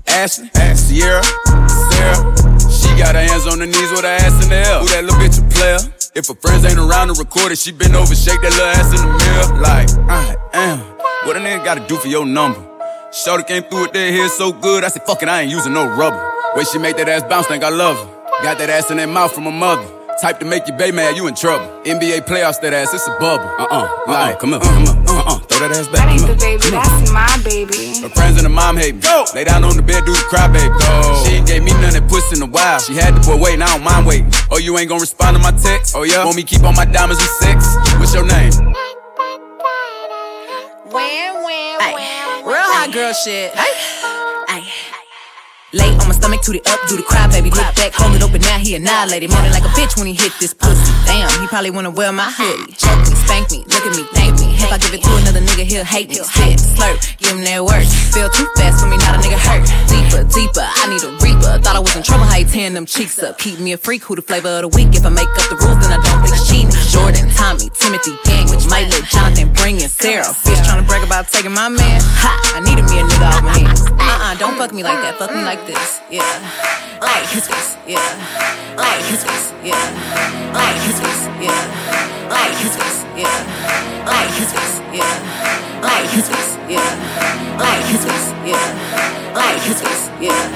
Ashley. 0.07 0.49
Sierra. 0.75 1.23
Sarah. 1.69 2.21
She 2.69 2.89
got 2.97 3.15
her 3.15 3.23
hands 3.23 3.45
on 3.45 3.59
her 3.59 3.69
knees 3.69 3.91
with 3.91 4.01
her 4.01 4.17
ass 4.17 4.43
in 4.43 4.49
the 4.49 4.57
air. 4.57 4.79
Who 4.81 4.87
that 4.89 5.03
little 5.05 5.19
bitch 5.21 5.37
a 5.37 5.45
player? 5.53 5.79
If 6.13 6.27
her 6.27 6.35
friends 6.35 6.65
ain't 6.65 6.79
around 6.79 7.07
to 7.07 7.13
record 7.13 7.51
it, 7.51 7.57
she 7.57 7.71
been 7.71 7.95
over, 7.95 8.15
shake 8.15 8.41
that 8.41 8.51
little 8.51 8.73
ass 8.75 8.91
in 8.91 8.99
the 8.99 9.11
mirror. 9.21 9.61
Like, 9.61 9.89
I 10.09 10.35
am. 10.53 10.79
What 11.25 11.37
a 11.37 11.39
nigga 11.39 11.63
gotta 11.63 11.87
do 11.87 11.95
for 11.95 12.07
your 12.07 12.25
number? 12.25 12.70
Shorty 13.11 13.43
came 13.43 13.63
through 13.63 13.81
with 13.81 13.91
that 13.91 14.09
hair 14.11 14.29
so 14.29 14.53
good, 14.53 14.85
I 14.85 14.87
said, 14.87 15.03
fuck 15.03 15.21
it, 15.21 15.27
I 15.27 15.41
ain't 15.41 15.51
using 15.51 15.73
no 15.73 15.85
rubber. 15.85 16.15
Way 16.55 16.63
she 16.63 16.79
make 16.79 16.95
that 16.95 17.09
ass 17.09 17.23
bounce, 17.23 17.47
think 17.47 17.61
I 17.61 17.67
love 17.67 17.97
her. 17.99 18.05
Got 18.41 18.57
that 18.59 18.69
ass 18.69 18.89
in 18.89 18.97
that 18.97 19.09
mouth 19.09 19.33
from 19.33 19.43
her 19.43 19.51
mother. 19.51 19.83
Type 20.21 20.39
to 20.39 20.45
make 20.45 20.65
you 20.65 20.73
bay 20.73 20.91
mad, 20.91 21.17
you 21.17 21.27
in 21.27 21.35
trouble. 21.35 21.67
NBA 21.83 22.23
playoffs, 22.23 22.61
that 22.61 22.71
ass, 22.71 22.93
it's 22.93 23.05
a 23.07 23.11
bubble. 23.19 23.43
Uh 23.59 23.67
uh, 23.67 24.03
like, 24.07 24.39
come 24.39 24.53
on, 24.53 24.61
come 24.61 24.87
on, 24.87 24.95
uh 25.11 25.23
uh, 25.27 25.39
throw 25.43 25.67
that 25.67 25.75
ass 25.75 25.91
back. 25.91 26.07
That 26.07 26.15
ain't 26.15 26.23
the 26.23 26.39
baby, 26.39 26.71
that's 26.71 27.11
my 27.11 27.27
baby. 27.43 27.99
Her 27.99 28.07
friends 28.15 28.37
and 28.39 28.47
her 28.47 28.53
mom 28.53 28.77
hate 28.77 28.95
me. 28.95 29.01
Go. 29.01 29.25
Lay 29.35 29.43
down 29.43 29.65
on 29.65 29.75
the 29.75 29.83
bed, 29.83 30.05
do 30.05 30.13
the 30.15 30.25
cry, 30.31 30.47
baby. 30.47 30.71
Go. 30.71 31.23
She 31.27 31.35
ain't 31.35 31.47
gave 31.47 31.63
me 31.67 31.75
none 31.83 31.91
that 31.91 32.07
puss 32.07 32.31
in 32.31 32.41
a 32.41 32.47
while. 32.47 32.79
She 32.79 32.95
had 32.95 33.11
the 33.11 33.19
boy 33.27 33.35
waiting, 33.35 33.61
I 33.61 33.75
don't 33.75 33.83
mind 33.83 34.07
waiting. 34.07 34.31
Oh, 34.51 34.57
you 34.57 34.77
ain't 34.77 34.87
gonna 34.87 35.03
respond 35.03 35.35
to 35.35 35.43
my 35.43 35.51
text? 35.51 35.99
Oh, 35.99 36.03
yeah? 36.03 36.23
Want 36.23 36.37
me 36.37 36.43
keep 36.43 36.63
on 36.63 36.75
my 36.79 36.85
diamonds 36.85 37.19
with 37.19 37.35
sex? 37.43 37.67
What's 37.99 38.15
your 38.15 38.23
name? 38.23 38.55
Real 42.51 42.59
hot 42.59 42.91
girl 42.91 43.13
shit. 43.13 43.53
Ay. 43.55 43.71
Ay. 44.49 44.67
Lay 45.71 45.87
on 45.87 46.03
my 46.03 46.11
stomach, 46.11 46.41
toot 46.41 46.57
it 46.57 46.67
up, 46.67 46.81
do 46.89 46.97
the 46.97 47.03
cry, 47.03 47.25
baby. 47.31 47.49
Look 47.49 47.63
back, 47.79 47.93
hold 47.93 48.13
it 48.13 48.21
open, 48.21 48.41
now 48.41 48.57
he 48.57 48.75
annihilated. 48.75 49.31
Moaning 49.31 49.51
like 49.51 49.63
a 49.63 49.71
bitch 49.71 49.95
when 49.95 50.05
he 50.05 50.13
hit 50.13 50.33
this 50.37 50.53
pussy. 50.53 50.90
Damn, 51.11 51.27
he 51.41 51.47
probably 51.47 51.71
wanna 51.71 51.91
wear 51.91 52.11
my 52.13 52.31
hoodie. 52.31 52.71
Choke 52.71 53.03
me, 53.03 53.15
spank 53.19 53.51
me, 53.51 53.67
look 53.67 53.83
at 53.83 53.91
me, 53.99 54.07
thank 54.15 54.39
me. 54.39 54.55
If 54.55 54.71
I 54.71 54.77
give 54.79 54.93
it 54.95 55.03
to 55.03 55.11
another 55.19 55.41
nigga, 55.43 55.67
he'll 55.67 55.83
hate 55.83 56.07
me. 56.07 56.15
Spit, 56.23 56.55
slurp, 56.55 57.03
give 57.19 57.35
him 57.35 57.43
that 57.43 57.59
work. 57.59 57.83
Feel 58.15 58.29
too 58.31 58.47
fast 58.55 58.79
for 58.79 58.87
me, 58.87 58.95
not 58.95 59.15
a 59.15 59.19
nigga 59.19 59.35
hurt. 59.35 59.67
Deeper, 59.91 60.23
deeper. 60.31 60.63
I 60.63 60.87
need 60.87 61.03
a 61.03 61.11
reaper. 61.19 61.59
Thought 61.59 61.75
I 61.75 61.83
was 61.83 61.91
in 61.99 62.03
trouble, 62.03 62.23
how 62.23 62.37
you 62.39 62.47
tearing 62.47 62.73
them 62.73 62.85
cheeks 62.85 63.19
up. 63.19 63.37
Keep 63.39 63.59
me 63.59 63.73
a 63.73 63.77
freak, 63.77 64.03
who 64.07 64.15
the 64.15 64.21
flavor 64.21 64.63
of 64.63 64.71
the 64.71 64.71
week. 64.71 64.95
If 64.95 65.05
I 65.05 65.11
make 65.11 65.27
up 65.27 65.51
the 65.51 65.59
rules, 65.59 65.83
then 65.83 65.91
I 65.91 65.99
don't 65.99 66.23
think 66.23 66.39
cheating. 66.47 66.71
Jordan, 66.87 67.27
Tommy, 67.35 67.67
Timothy, 67.75 68.15
gang, 68.23 68.47
which 68.47 68.63
might 68.71 68.87
let 68.87 69.03
Jonathan 69.11 69.51
bring 69.51 69.83
in 69.83 69.91
Sarah. 69.91 70.31
Fish 70.31 70.63
trying 70.63 70.79
to 70.79 70.87
brag 70.87 71.03
about 71.03 71.27
taking 71.27 71.51
my 71.51 71.67
man. 71.67 71.99
Ha! 72.23 72.31
I 72.55 72.63
needed 72.63 72.87
me 72.87 72.99
a 72.99 73.03
nigga 73.03 73.27
off 73.27 73.43
my 73.43 73.59
hands. 73.59 73.83
Uh 73.83 74.31
uh, 74.31 74.35
don't 74.35 74.55
fuck 74.55 74.71
me 74.71 74.83
like 74.83 75.01
that. 75.03 75.19
Fuck 75.19 75.35
me 75.35 75.43
like 75.43 75.65
this. 75.67 75.99
Yeah. 76.09 76.23
Like 77.01 77.27
his 77.27 77.47
face. 77.47 77.75
Yeah. 77.87 77.99
Like 78.77 79.03
his 79.11 79.23
face. 79.23 79.51
Yeah. 79.63 80.53
Like 80.53 80.79
his 80.87 80.99
face. 80.99 81.00
Yeah. 90.21 90.50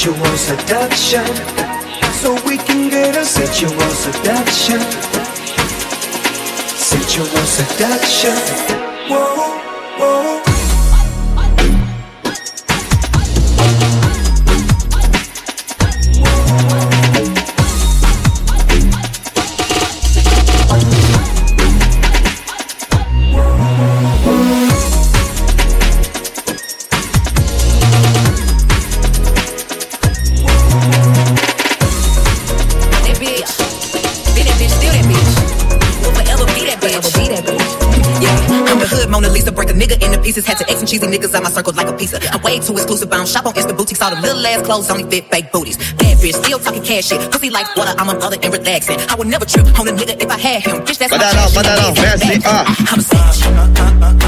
Sensual 0.00 0.36
seduction. 0.38 1.26
So 2.20 2.32
we 2.46 2.56
can 2.56 2.88
get 2.88 3.16
a 3.18 3.24
sensual 3.24 3.90
seduction. 3.90 4.80
Sensual 6.74 7.26
seduction. 7.26 8.36
Whoa. 9.10 9.69
Out 42.02 42.12
my 42.12 42.18
circle 42.18 42.30
like 42.30 42.30
a 42.30 42.30
pizza. 42.30 42.32
I'm 42.32 42.42
way 42.42 42.58
too 42.60 42.72
exclusive, 42.72 43.12
I 43.12 43.16
don't 43.16 43.28
shop 43.28 43.46
on 43.46 43.54
Insta 43.54 43.76
boutiques. 43.76 44.02
All 44.02 44.14
the 44.14 44.20
little 44.20 44.46
ass 44.46 44.62
clothes 44.62 44.90
only 44.90 45.04
fit 45.10 45.30
fake 45.30 45.52
booties. 45.52 45.76
Bad 45.94 46.18
bitch, 46.18 46.34
still 46.34 46.58
talking 46.58 46.82
cash 46.82 47.06
shit. 47.08 47.30
Pussy 47.30 47.50
like 47.50 47.66
water, 47.76 47.94
I'm 47.98 48.08
a 48.08 48.14
mother 48.18 48.36
and 48.42 48.52
relaxing. 48.52 48.98
I 49.08 49.14
would 49.16 49.28
never 49.28 49.44
trip 49.44 49.66
on 49.78 49.88
a 49.88 49.92
nigga 49.92 50.22
if 50.22 50.30
I 50.30 50.38
had 50.38 50.62
him. 50.62 50.76
Bitch, 50.84 50.98
that's 50.98 51.12
my 51.12 51.18
Badalo, 51.18 51.52
trash. 51.52 51.66
badalo, 51.66 51.94
merci, 51.96 52.40
ah. 52.44 52.92
I'm 52.92 52.98
a 52.98 53.02
savage. 53.02 54.19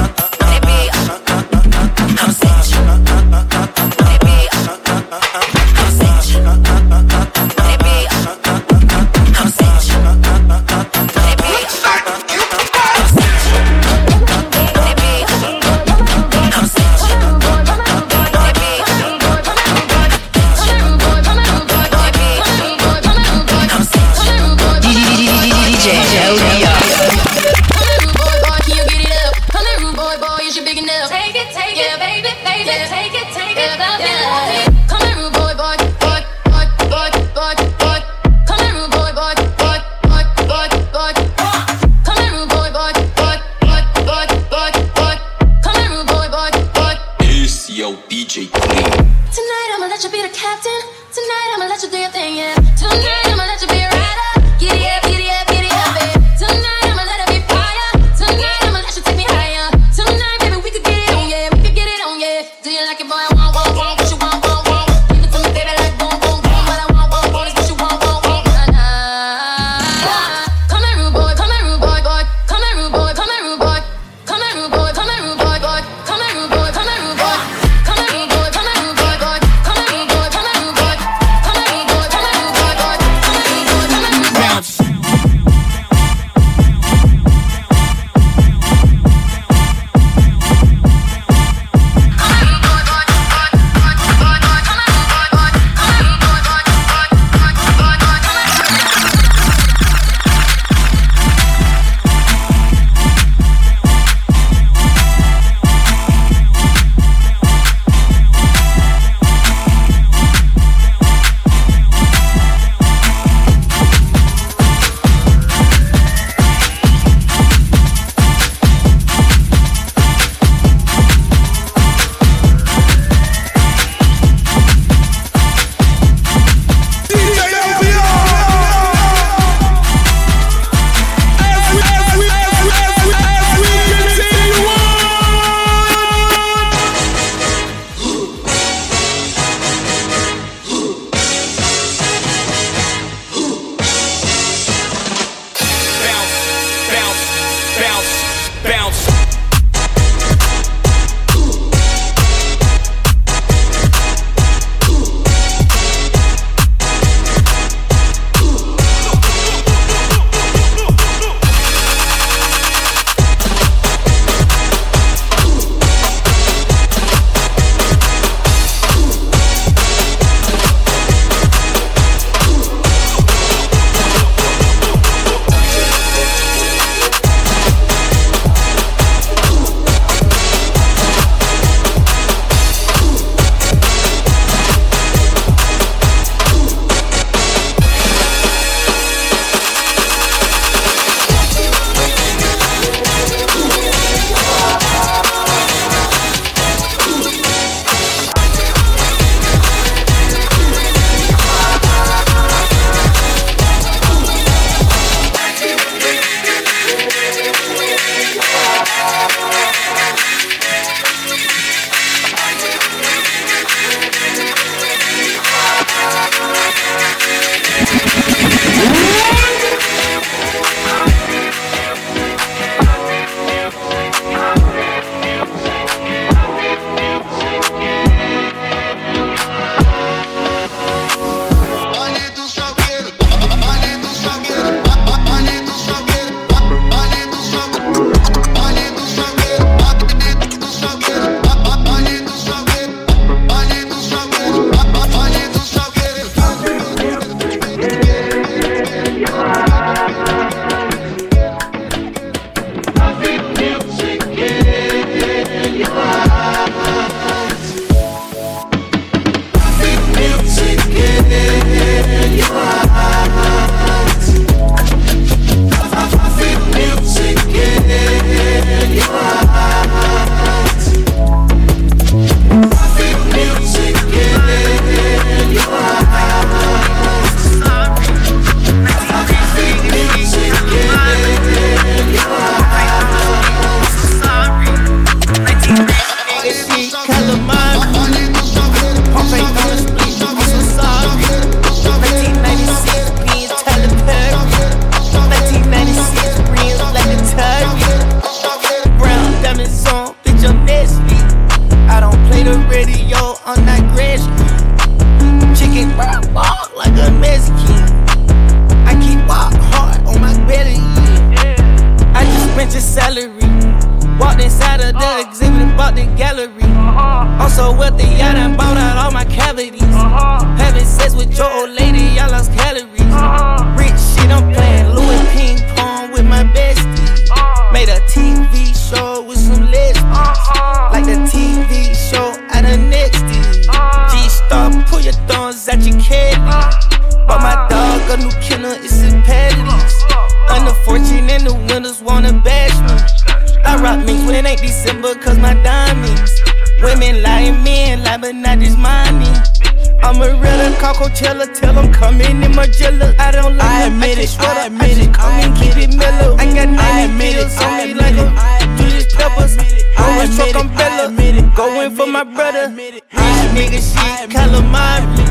Coachella, 351.03 351.53
tell 351.53 351.75
them 351.75 351.93
come 351.93 352.21
in 352.21 352.45
in 352.45 352.55
my 352.55 352.67
jello. 352.67 353.13
I 353.19 353.33
don't 353.33 353.57
like 353.57 353.67
I 353.67 353.87
admit 353.87 354.19
it, 354.19 354.39
I 354.39 354.67
admit 354.67 354.99
it, 354.99 355.13
come 355.13 355.35
and 355.43 355.57
keep 355.57 355.77
it 355.77 355.97
mellow. 355.97 356.37
I 356.39 356.47
got 356.55 356.69
90 356.71 357.19
pills 357.19 357.59
on 357.59 357.77
me 357.79 357.95
like 357.95 358.15
a 358.15 358.31
Julius 358.79 359.13
Peppers. 359.13 359.59
I 359.99 360.17
was 360.17 360.31
truck 360.37 360.55
umbrella, 360.55 361.11
going 361.57 361.97
for 361.97 362.07
my 362.07 362.23
brother. 362.23 362.71
Rich 362.71 363.03
nigga 363.51 363.83
shit, 363.83 364.31
calamari. 364.31 365.27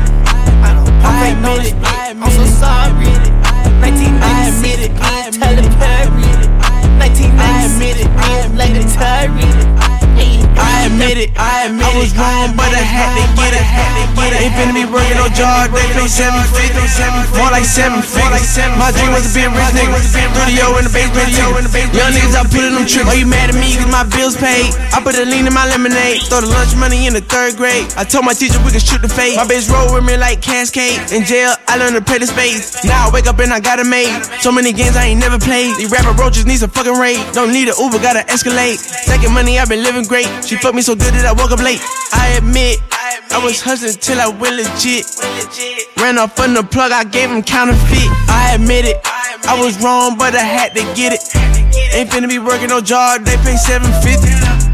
I 0.60 0.76
don't 0.76 0.92
I 1.08 1.32
admit 1.32 1.72
it, 1.72 1.76
I'm 2.20 2.30
so 2.36 2.44
sorry. 2.60 3.08
1996, 3.80 4.92
Tyler 5.40 5.72
Perry. 5.80 6.52
1996, 7.00 8.12
like 8.60 8.76
the 8.76 8.84
Tyree. 8.92 9.48
I 9.48 9.61
admit 11.02 11.18
it, 11.18 11.30
I 11.34 11.66
admit 11.66 11.82
I 11.82 11.98
was 11.98 12.14
wrong, 12.14 12.54
but 12.54 12.70
I 12.70 12.78
had 12.78 13.10
to 13.18 13.26
get 13.34 13.52
it. 13.58 13.66
Ain't 14.32 14.54
finna 14.58 14.74
be 14.74 14.86
working 14.88 15.18
no 15.18 15.28
job, 15.34 15.70
they 15.70 15.86
pay 15.92 16.08
seven 16.08 16.42
fifty, 16.50 16.82
more 17.36 17.50
like 17.50 17.66
seven 17.66 18.02
figures. 18.02 18.58
My 18.78 18.90
dream 18.90 19.12
was 19.14 19.26
to 19.26 19.30
be 19.34 19.46
a 19.46 19.50
rich 19.50 19.70
nigga, 19.76 19.98
studio 20.02 20.78
in 20.78 20.86
the 20.86 20.92
basement, 20.94 21.30
young 21.94 22.10
niggas 22.10 22.34
I 22.34 22.42
put 22.46 22.64
in 22.64 22.74
them 22.74 22.86
trips. 22.86 23.06
Are 23.06 23.18
you 23.18 23.26
mad 23.26 23.50
at 23.50 23.58
me 23.58 23.76
cause 23.76 23.90
my 23.90 24.06
bills 24.06 24.34
paid? 24.38 24.72
I 24.94 25.02
put 25.02 25.14
the 25.14 25.26
lean 25.26 25.46
in 25.46 25.54
my 25.54 25.66
lemonade, 25.68 26.26
throw 26.26 26.40
the 26.40 26.50
lunch 26.50 26.74
money 26.74 27.06
in 27.06 27.14
the 27.14 27.20
third 27.20 27.54
grade. 27.58 27.86
I 27.94 28.02
told 28.02 28.24
my 28.24 28.32
teacher 28.32 28.58
we 28.64 28.72
could 28.72 28.82
shoot 28.82 29.02
the 29.02 29.10
fade. 29.10 29.36
My 29.36 29.46
bitch 29.46 29.68
roll 29.70 29.94
with 29.94 30.06
me 30.06 30.16
like 30.16 30.40
Cascade. 30.40 31.12
In 31.12 31.22
jail, 31.22 31.54
I 31.68 31.76
learned 31.76 31.98
to 31.98 32.02
play 32.02 32.18
the 32.18 32.26
space. 32.26 32.82
Now 32.82 33.06
I 33.06 33.12
wake 33.12 33.26
up 33.26 33.38
and 33.38 33.52
I 33.52 33.60
got 33.60 33.78
it 33.78 33.86
made. 33.86 34.10
So 34.40 34.50
many 34.50 34.72
games 34.72 34.96
I 34.96 35.12
ain't 35.12 35.20
never 35.20 35.38
played. 35.38 35.76
These 35.76 35.92
rapper 35.92 36.16
roaches 36.16 36.46
need 36.46 36.58
some 36.58 36.70
fucking 36.70 36.96
raid. 36.98 37.20
Don't 37.36 37.52
need 37.52 37.68
an 37.68 37.76
Uber, 37.78 38.00
gotta 38.00 38.24
escalate. 38.26 38.80
Taking 39.06 39.30
money, 39.30 39.60
I've 39.60 39.68
been 39.68 39.84
living 39.84 40.08
great. 40.08 40.26
She 40.42 40.56
fucked 40.56 40.74
me 40.74 40.82
so 40.82 40.91
good 40.96 41.14
that 41.14 41.26
I 41.26 41.32
woke 41.32 41.52
up 41.52 41.60
late. 41.60 41.80
I 42.12 42.36
admit, 42.38 42.80
I 43.32 43.40
was 43.42 43.60
hustling 43.60 43.94
till 44.00 44.20
I 44.20 44.28
went 44.28 44.56
legit. 44.56 45.06
Ran 45.96 46.18
off 46.18 46.38
on 46.40 46.54
the 46.54 46.62
plug, 46.62 46.92
I 46.92 47.04
gave 47.04 47.30
him 47.30 47.42
counterfeit. 47.42 48.10
I 48.28 48.52
admit 48.54 48.84
it, 48.84 48.98
I 49.04 49.56
was 49.60 49.80
wrong, 49.82 50.16
but 50.18 50.34
I 50.34 50.44
had 50.44 50.74
to 50.74 50.82
get 50.94 51.12
it. 51.12 51.22
Ain't 51.94 52.10
finna 52.10 52.28
be 52.28 52.38
working 52.38 52.68
no 52.68 52.80
job, 52.80 53.24
they 53.24 53.36
pay 53.38 53.56
750 53.56 54.31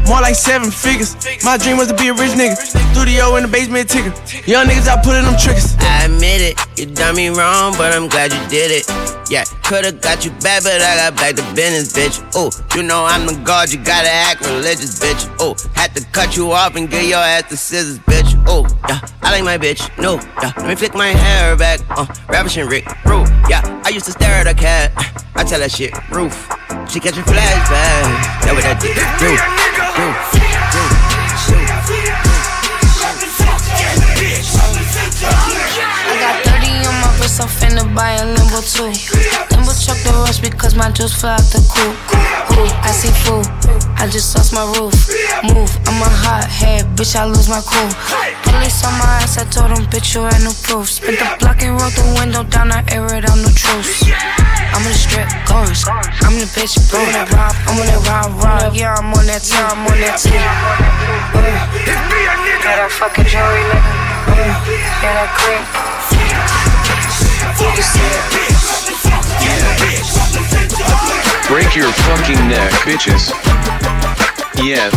more 0.09 0.21
like 0.21 0.33
seven 0.33 0.71
figures. 0.71 1.15
My 1.45 1.57
dream 1.57 1.77
was 1.77 1.87
to 1.87 1.93
be 1.93 2.09
a 2.09 2.13
rich 2.13 2.33
nigga. 2.33 2.57
Studio 2.91 3.35
in 3.37 3.43
the 3.43 3.47
basement 3.47 3.87
ticker. 3.87 4.09
Young 4.49 4.65
niggas 4.65 4.87
out 4.87 5.05
pulling 5.05 5.23
them 5.23 5.37
triggers. 5.37 5.77
I 5.79 6.05
admit 6.05 6.41
it, 6.41 6.59
you 6.75 6.87
done 6.87 7.15
me 7.15 7.29
wrong, 7.29 7.73
but 7.77 7.93
I'm 7.93 8.09
glad 8.09 8.33
you 8.33 8.41
did 8.49 8.71
it. 8.73 8.89
Yeah, 9.29 9.45
could've 9.63 10.01
got 10.01 10.25
you 10.25 10.31
bad, 10.41 10.63
but 10.63 10.81
I 10.81 10.97
got 10.97 11.15
back 11.15 11.35
to 11.35 11.45
business, 11.53 11.93
bitch. 11.93 12.17
Oh, 12.33 12.49
you 12.75 12.81
know 12.81 13.05
I'm 13.05 13.27
the 13.27 13.39
god, 13.45 13.71
you 13.71 13.77
gotta 13.77 14.09
act 14.09 14.41
religious, 14.41 14.99
bitch. 14.99 15.29
Oh, 15.39 15.55
had 15.75 15.93
to 15.95 16.03
cut 16.11 16.35
you 16.35 16.51
off 16.51 16.75
and 16.75 16.89
get 16.89 17.05
your 17.05 17.19
ass 17.19 17.47
the 17.49 17.55
scissors, 17.55 17.99
bitch. 17.99 18.33
Oh, 18.47 18.65
yeah, 18.89 18.99
I 19.21 19.31
like 19.31 19.43
my 19.43 19.57
bitch. 19.57 19.85
No, 20.01 20.15
yeah, 20.41 20.51
let 20.57 20.67
me 20.67 20.75
flick 20.75 20.95
my 20.95 21.09
hair 21.09 21.55
back. 21.55 21.81
Uh, 21.91 22.07
ravishing 22.27 22.67
Rick, 22.67 22.85
bro. 23.03 23.23
Yeah, 23.47 23.61
I 23.85 23.89
used 23.89 24.07
to 24.07 24.11
stare 24.11 24.41
at 24.41 24.47
a 24.47 24.55
cat. 24.55 24.91
I 25.35 25.43
tell 25.43 25.59
that 25.59 25.71
shit, 25.71 25.93
roof. 26.09 26.49
She 26.89 26.99
catching 26.99 27.23
flashbacks. 27.23 27.69
That 28.41 28.53
what 28.55 28.63
that 28.63 28.81
do. 28.81 29.68
I 30.01 30.38
on 37.39 37.47
I'm 37.47 37.51
finna 37.55 37.95
buy 37.95 38.19
a 38.19 38.25
limbo 38.25 38.59
too. 38.61 38.91
Limbo 39.51 39.71
truck 39.71 39.99
the 40.03 40.11
rush 40.23 40.39
because 40.39 40.75
my 40.75 40.91
juice 40.91 41.13
fly 41.13 41.33
out 41.33 41.47
the 41.51 41.63
coop. 41.71 41.95
Ooh, 42.59 42.67
I 42.83 42.91
see 42.91 43.11
food, 43.23 43.47
I 43.95 44.07
just 44.11 44.35
lost 44.35 44.51
my 44.51 44.67
roof. 44.75 44.93
Move, 45.47 45.71
I'm 45.87 46.01
a 46.03 46.09
hot 46.09 46.47
head, 46.47 46.85
bitch, 46.95 47.15
I 47.15 47.25
lose 47.25 47.47
my 47.47 47.61
cool. 47.63 47.87
Police 48.43 48.83
on 48.83 48.91
my 48.99 49.23
ass, 49.23 49.37
I 49.37 49.45
told 49.47 49.71
them, 49.71 49.87
bitch, 49.87 50.15
you 50.15 50.27
ain't 50.27 50.43
no 50.43 50.51
proof. 50.63 50.91
Spit 50.91 51.19
the 51.19 51.27
block 51.39 51.63
and 51.63 51.79
roll 51.79 51.91
the 51.95 52.03
window 52.19 52.43
down, 52.43 52.71
I 52.71 52.83
air 52.91 53.07
it 53.15 53.23
out, 53.23 53.39
no 53.39 53.49
truth. 53.55 53.87
I'm 54.75 54.83
on 54.83 54.91
the 54.91 54.99
strip, 54.99 55.27
going. 55.47 55.71
I'm 56.27 56.35
the 56.35 56.47
bitch, 56.51 56.75
bro. 56.91 56.99
I'm 56.99 57.23
rob, 57.31 57.55
I'm 57.67 57.79
on 57.79 57.87
that 57.87 58.01
rob, 58.03 58.35
rob. 58.43 58.75
Yeah, 58.75 58.95
I'm 58.99 59.13
on 59.15 59.25
that 59.31 59.43
time, 59.47 59.79
I'm 59.79 59.87
on 59.87 59.97
that 60.03 60.19
too. 60.19 60.35
Uh, 60.35 61.55
got 62.63 62.75
that 62.83 62.91
fucking 62.91 63.25
jewelry, 63.31 63.63
nigga. 63.71 64.09
Got 64.99 65.13
that 65.15 65.31
cream. 65.39 65.89
Break 71.47 71.75
your 71.75 71.91
fucking 71.91 72.47
neck, 72.47 72.71
bitches. 72.85 73.31
Yeah. 74.63 74.89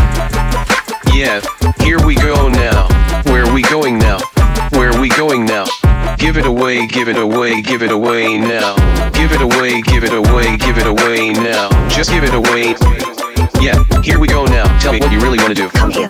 Yeah. 1.15 1.41
Here 1.83 2.05
we 2.05 2.15
go 2.15 2.49
now. 2.49 2.89
Where 3.25 3.51
we 3.53 3.63
going 3.63 3.99
now? 3.99 4.19
Where 4.73 4.99
we 5.01 5.09
going 5.09 5.47
now? 5.47 5.65
Give 6.19 6.37
it 6.37 6.47
away, 6.47 6.87
give 6.87 7.09
it 7.09 7.17
away, 7.17 7.63
give 7.63 7.83
it 7.83 7.91
away 7.91 8.39
now. 8.39 8.77
Give 9.11 9.33
it 9.33 9.41
away, 9.41 9.81
give 9.83 10.05
it 10.05 10.13
away, 10.13 10.57
give 10.59 10.79
it 10.79 10.87
away 10.87 11.33
now. 11.33 11.71
Just 11.89 12.11
give 12.11 12.25
it 12.25 12.35
away. 12.35 13.12
Yeah, 13.61 13.77
here 14.03 14.19
we 14.19 14.27
go 14.27 14.45
now. 14.47 14.67
Tell 14.81 14.93
me 14.93 15.01
what 15.01 15.13
you 15.13 15.21
really 15.21 15.39
want 15.39 15.55
to 15.55 15.59
do. 15.59 15.69
Come 15.71 15.91
here, 15.91 16.09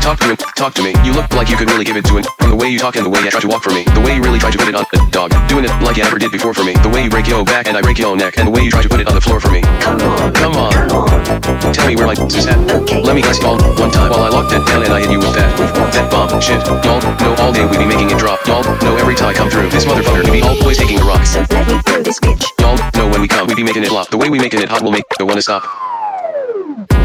Talk 0.00 0.18
to 0.20 0.30
him, 0.30 0.36
talk 0.56 0.74
to 0.74 0.82
me. 0.82 0.94
You 1.04 1.12
look 1.12 1.30
like 1.34 1.48
you 1.50 1.56
could 1.56 1.70
really 1.70 1.84
give 1.84 1.96
it 1.96 2.04
to 2.06 2.16
him. 2.16 2.24
From 2.38 2.50
the 2.50 2.56
way 2.56 2.68
you 2.70 2.78
talk 2.78 2.96
and 2.96 3.04
the 3.04 3.10
way 3.10 3.20
you 3.20 3.30
try 3.30 3.40
to 3.40 3.48
walk 3.48 3.62
for 3.62 3.70
me. 3.70 3.84
The 3.94 4.00
way 4.00 4.16
you 4.16 4.22
really 4.22 4.38
try 4.38 4.50
to 4.50 4.58
put 4.58 4.68
it 4.68 4.74
on 4.74 4.84
the 4.90 4.98
dog. 5.10 5.30
Doing 5.48 5.64
it 5.64 5.72
like 5.82 5.96
you 5.96 6.04
never 6.04 6.18
did 6.18 6.32
before 6.32 6.54
for 6.54 6.64
me. 6.64 6.74
The 6.82 6.88
way 6.88 7.04
you 7.04 7.10
break 7.10 7.28
your 7.28 7.44
back 7.44 7.68
and 7.68 7.76
I 7.76 7.82
break 7.82 7.98
your 7.98 8.16
neck. 8.16 8.38
And 8.38 8.48
the 8.48 8.52
way 8.52 8.62
you 8.62 8.70
try 8.70 8.82
to 8.82 8.88
put 8.88 9.00
it 9.00 9.08
on 9.08 9.14
the 9.14 9.20
floor 9.20 9.40
for 9.40 9.50
me. 9.50 9.60
Come 9.84 10.00
on. 10.00 10.32
Come 10.34 10.56
on. 10.56 10.72
Come 10.72 10.96
on. 10.96 11.72
Tell 11.72 11.86
me 11.86 11.94
where 11.94 12.06
my 12.06 12.16
is 12.16 12.46
at. 12.46 12.58
Okay. 12.70 13.02
Let 13.02 13.14
me 13.14 13.22
guess 13.22 13.42
all 13.44 13.60
one 13.76 13.90
time 13.90 14.10
while 14.10 14.24
I 14.24 14.30
locked 14.30 14.50
that 14.50 14.66
down 14.66 14.82
and 14.82 14.92
I 14.92 15.00
hit 15.00 15.10
you 15.10 15.18
with 15.18 15.34
that. 15.34 15.50
That 15.92 16.10
bomb. 16.10 16.40
Shit. 16.40 16.64
Y'all 16.66 17.00
know 17.02 17.34
all 17.42 17.52
day 17.52 17.66
we 17.66 17.78
be 17.78 17.86
making 17.86 18.10
it 18.10 18.18
drop. 18.18 18.40
Y'all 18.46 18.64
know 18.64 18.96
every 18.96 19.14
time 19.14 19.28
I 19.30 19.34
come 19.34 19.50
through. 19.50 19.68
This 19.70 19.84
motherfucker 19.84 20.24
we 20.24 20.40
be 20.40 20.42
always 20.42 20.78
taking 20.78 20.98
the 20.98 21.04
rock. 21.04 21.24
So 21.26 21.44
let 21.50 21.68
me 21.68 21.78
through 21.84 22.02
this 22.02 22.18
bitch. 22.18 22.44
Y'all 22.60 22.76
know 22.96 23.08
when 23.08 23.20
we 23.20 23.28
come 23.28 23.46
we 23.46 23.54
be 23.54 23.64
making 23.64 23.84
it 23.84 23.88
flop. 23.88 24.08
The 24.08 24.16
way 24.16 24.30
we 24.30 24.38
making 24.38 24.60
it 24.60 24.68
hot 24.68 24.82
will 24.82 24.92
make 24.92 25.04
the 25.18 25.26
one 25.26 25.36
to 25.36 25.42
stop. 25.42 25.87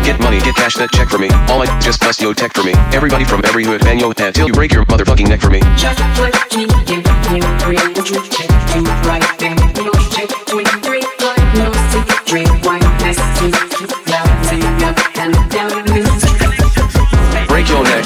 Get 0.03 0.19
money, 0.19 0.39
get 0.41 0.55
cash, 0.55 0.75
that 0.75 0.91
check 0.91 1.07
for 1.07 1.17
me. 1.17 1.29
All 1.47 1.63
I 1.63 1.79
just 1.79 2.01
bust 2.01 2.19
yo 2.19 2.33
tech 2.33 2.53
for 2.53 2.63
me. 2.63 2.73
Everybody 2.91 3.23
from 3.23 3.41
every 3.45 3.63
hood, 3.63 3.81
bang 3.81 3.99
yo 3.99 4.11
head 4.17 4.35
till 4.35 4.47
you 4.47 4.53
break 4.53 4.73
your 4.73 4.83
motherfucking 4.85 5.29
neck 5.29 5.39
for 5.39 5.49
me. 5.49 5.59
Just 5.79 5.99
let 6.19 6.35
me 6.51 6.67
give 6.83 7.07
you 7.31 7.39
real 7.63 7.87
you 7.87 8.19
check 8.27 8.51
you 8.75 8.83
right 9.07 9.23
then. 9.39 9.55
No 9.79 9.95
check 10.11 10.27
three 10.43 10.67
three 10.83 10.99
like 11.23 11.47
no 11.55 11.71
secret 11.95 12.51
wine 12.67 12.83
messy. 12.99 13.47
Now 14.11 14.27
up 14.91 14.99
and 15.23 15.35
down. 15.47 15.87
Break 17.47 17.69
your 17.71 17.83
neck. 17.87 18.03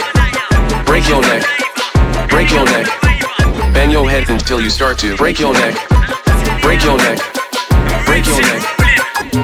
Break 0.85 1.09
your 1.09 1.21
neck. 1.21 1.43
Break 2.29 2.51
your 2.53 2.65
neck. 2.65 2.85
Bang 3.73 3.89
your 3.89 4.07
head 4.07 4.29
until 4.29 4.61
you 4.61 4.69
start 4.69 4.99
to 4.99 5.17
break 5.17 5.39
your 5.39 5.53
neck. 5.53 5.73
Break 6.61 6.83
your 6.83 6.97
neck. 6.97 7.17
Break 8.05 8.25
your 8.29 8.41
neck. 8.41 8.61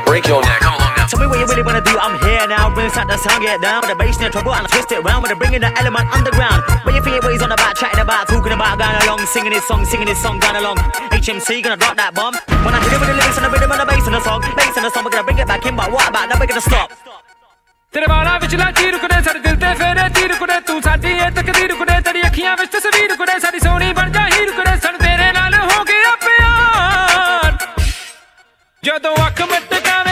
Break 0.06 0.28
your 0.28 0.42
neck. 0.42 0.60
Come 0.62 0.76
along 0.76 0.94
now. 0.98 1.08
Tell 1.08 1.20
me 1.20 1.28
what 1.28 1.40
you 1.40 1.46
really 1.46 1.64
wanna 1.64 1.82
do. 1.82 1.98
I'm 1.98 2.20
here 2.22 2.33
now. 2.49 2.75
When 2.75 2.87
it's 2.87 2.97
at 2.97 3.07
the 3.07 3.17
sound, 3.17 3.43
get 3.43 3.61
down 3.61 3.81
with 3.83 3.91
the 3.91 3.97
bass, 3.97 4.19
no 4.21 4.29
trouble, 4.29 4.55
and 4.55 4.67
I 4.67 4.69
twist 4.71 4.91
it 4.93 5.03
round 5.03 5.23
with 5.23 5.31
the 5.31 5.37
bringing 5.37 5.61
the 5.61 5.71
element 5.79 6.09
underground. 6.15 6.63
When 6.85 6.95
you 6.95 7.03
feel 7.03 7.15
your 7.15 7.27
ways 7.27 7.43
on 7.43 7.51
the 7.51 7.57
back, 7.57 7.77
chatting 7.77 8.01
about, 8.01 8.29
talking 8.29 8.53
about, 8.53 8.79
going 8.79 8.99
along, 9.03 9.27
singing 9.27 9.53
this 9.53 9.67
song, 9.67 9.85
singing 9.85 10.07
this 10.07 10.21
song, 10.21 10.39
going 10.39 10.57
along. 10.57 10.79
HMC 11.11 11.63
gonna 11.63 11.77
drop 11.77 11.97
that 11.97 12.15
bomb. 12.15 12.35
When 12.65 12.75
I 12.75 12.81
hit 12.83 12.93
it 12.93 13.01
with 13.01 13.09
the 13.09 13.17
lyrics 13.17 13.37
and 13.39 13.47
the 13.47 13.51
rhythm 13.51 13.71
and 13.73 13.81
the 13.81 13.87
bass 13.87 14.07
in 14.07 14.13
the 14.13 14.21
song, 14.21 14.41
bass 14.57 14.77
in 14.77 14.83
the 14.83 14.91
song, 14.91 15.05
we're 15.05 15.15
gonna 15.15 15.25
bring 15.25 15.39
it 15.39 15.47
back 15.47 15.65
in. 15.67 15.77
But 15.77 15.91
what 15.93 16.09
about 16.09 16.29
now? 16.29 16.39
We're 16.41 16.51
gonna 16.51 16.65
stop. 16.65 16.91
ਤੇਰੇ 17.93 18.07
ਵਾਲਾਂ 18.09 18.39
ਵਿੱਚ 18.41 18.55
ਲਾਚੀ 18.55 18.91
ਰੁਕਦੇ 18.91 19.21
ਸਾਡੇ 19.25 19.39
ਦਿਲ 19.41 19.57
ਤੇ 19.61 19.73
ਫੇਰੇ 19.75 20.09
ਤੀ 20.15 20.27
ਰੁਕਦੇ 20.29 20.61
ਤੂੰ 20.67 20.81
ਸਾਡੀ 20.83 21.13
ਇਹ 21.13 21.31
ਤਕਦੀਰ 21.37 21.71
ਰੁਕਦੇ 21.71 22.01
ਤੇਰੀ 22.05 22.23
ਅੱਖੀਆਂ 22.27 22.57
ਵਿੱਚ 22.57 22.71
ਤਸਵੀਰ 22.73 23.09
ਰੁਕਦੇ 23.11 23.39
ਸਾਡੀ 23.41 23.59
ਸੋਹਣੀ 23.65 23.93
ਬਣ 23.99 24.11
ਜਾ 24.13 24.27
ਹੀ 24.27 24.45
ਰੁਕਦੇ 24.47 24.77
ਸਾਨੂੰ 24.83 25.01
ਤੇਰੇ 25.01 25.33
ਨਾਲ 25.33 25.55
ਹੋ 25.55 25.85
ਗਿਆ 25.85 26.11
ਪਿਆਰ 26.25 27.57
ਜਦੋਂ 28.85 29.15
ਅੱਖ 29.27 29.41
ਮਟਕਾਵੇਂ 29.53 30.12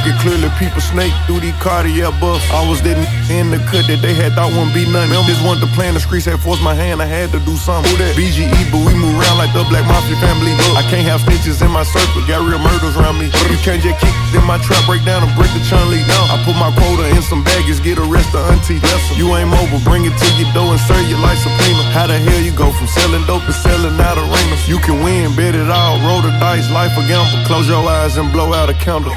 I 0.00 0.02
could 0.02 0.16
clearly 0.24 0.48
peep 0.56 0.72
a 0.72 0.80
snake 0.80 1.12
through 1.28 1.44
these 1.44 1.52
Cartier 1.60 2.08
buffs. 2.24 2.40
I 2.48 2.64
was 2.64 2.80
that 2.88 2.96
in 3.28 3.52
the 3.52 3.60
cut 3.68 3.84
that 3.84 4.00
they 4.00 4.16
had 4.16 4.32
thought 4.32 4.48
wouldn't 4.56 4.72
be 4.72 4.88
nothing. 4.88 5.12
Them 5.12 5.28
just 5.28 5.44
wanted 5.44 5.60
to 5.68 5.70
play 5.76 5.92
in 5.92 5.94
the 5.94 6.00
streets, 6.00 6.24
had 6.24 6.40
forced 6.40 6.64
my 6.64 6.72
hand, 6.72 7.04
I 7.04 7.08
had 7.10 7.28
to 7.36 7.40
do 7.44 7.52
something. 7.60 7.84
Who 7.92 8.00
that? 8.00 8.16
BGE, 8.16 8.48
but 8.72 8.80
we 8.80 8.96
move 8.96 9.12
around 9.20 9.36
like 9.36 9.52
the 9.52 9.60
Black 9.68 9.84
Mafia 9.84 10.16
family. 10.24 10.56
Look, 10.56 10.80
I 10.80 10.88
can't 10.88 11.04
have 11.04 11.20
snitches 11.20 11.60
in 11.60 11.68
my 11.68 11.84
circle, 11.84 12.24
got 12.24 12.40
real 12.40 12.56
murders 12.56 12.96
around 12.96 13.20
me. 13.20 13.28
You 13.52 13.60
can't 13.60 13.84
just 13.84 14.00
kick 14.00 14.16
in 14.32 14.40
my 14.48 14.56
trap, 14.64 14.80
break 14.88 15.04
down 15.04 15.20
and 15.20 15.36
break 15.36 15.52
the 15.52 15.60
chun 15.68 15.84
lead 15.92 16.08
down. 16.08 16.32
I 16.32 16.40
put 16.48 16.56
my 16.56 16.72
quota 16.72 17.04
in 17.12 17.20
some 17.20 17.44
baggage, 17.44 17.84
get 17.84 18.00
arrested, 18.00 18.40
auntie. 18.40 18.80
Lesson. 18.80 19.20
You 19.20 19.36
ain't 19.36 19.52
mobile, 19.52 19.84
bring 19.84 20.08
it 20.08 20.16
to 20.16 20.28
your 20.40 20.48
door 20.56 20.72
and 20.72 20.80
serve 20.88 21.04
you 21.12 21.20
like 21.20 21.36
subpoena. 21.36 21.84
How 21.92 22.08
the 22.08 22.16
hell 22.16 22.40
you 22.40 22.56
go 22.56 22.72
from 22.72 22.88
selling 22.88 23.20
dope 23.28 23.44
to 23.44 23.52
selling 23.52 24.00
out 24.00 24.16
arenas? 24.16 24.64
You 24.64 24.80
can 24.80 25.04
win, 25.04 25.36
bet 25.36 25.52
it 25.52 25.68
all, 25.68 26.00
roll 26.08 26.24
the 26.24 26.32
dice, 26.40 26.72
life 26.72 26.96
a 26.96 27.04
gamble. 27.04 27.44
Close 27.44 27.68
your 27.68 27.84
eyes 27.84 28.16
and 28.16 28.32
blow 28.32 28.56
out 28.56 28.72
a 28.72 28.76
candle. 28.80 29.12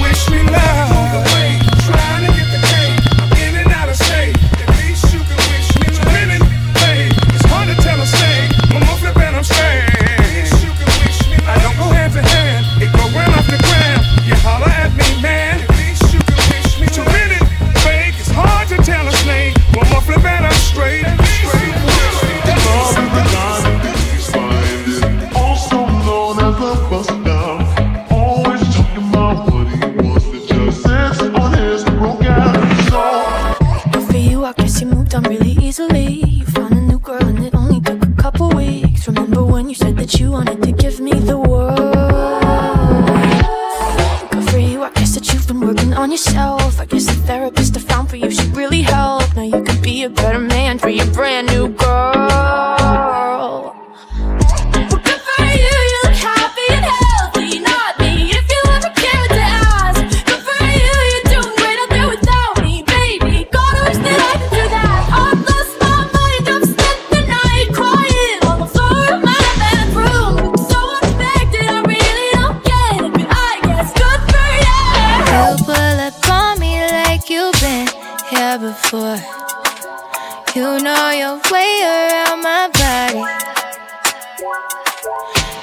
Wish 0.00 0.30
me 0.30 0.42
love. 0.42 1.63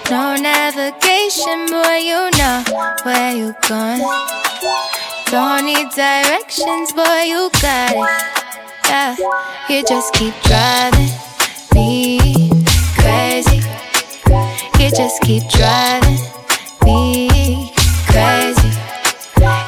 No 0.09 0.35
navigation, 0.35 1.65
boy, 1.67 1.97
you 1.97 2.29
know 2.37 2.63
where 3.03 3.33
you 3.35 3.55
going. 3.67 4.01
Don't 5.31 5.65
need 5.65 5.89
directions, 5.95 6.93
boy, 6.93 7.23
you 7.25 7.49
got 7.61 7.93
it. 7.95 8.09
Yeah, 8.85 9.15
you 9.69 9.83
just 9.83 10.13
keep 10.13 10.33
driving 10.43 11.09
me 11.73 12.19
crazy. 12.97 13.63
You 14.79 14.91
just 14.91 15.21
keep 15.23 15.49
driving 15.49 16.19
me 16.85 17.73
crazy. 18.07 18.71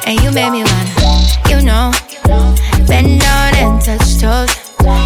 And 0.06 0.20
you 0.20 0.30
made 0.30 0.50
me 0.50 0.62
wanna, 0.62 1.48
you 1.48 1.62
know, 1.62 1.90
bend 2.86 3.20
down 3.20 3.54
and 3.56 3.82
touch 3.82 4.20
toes. 4.20 4.54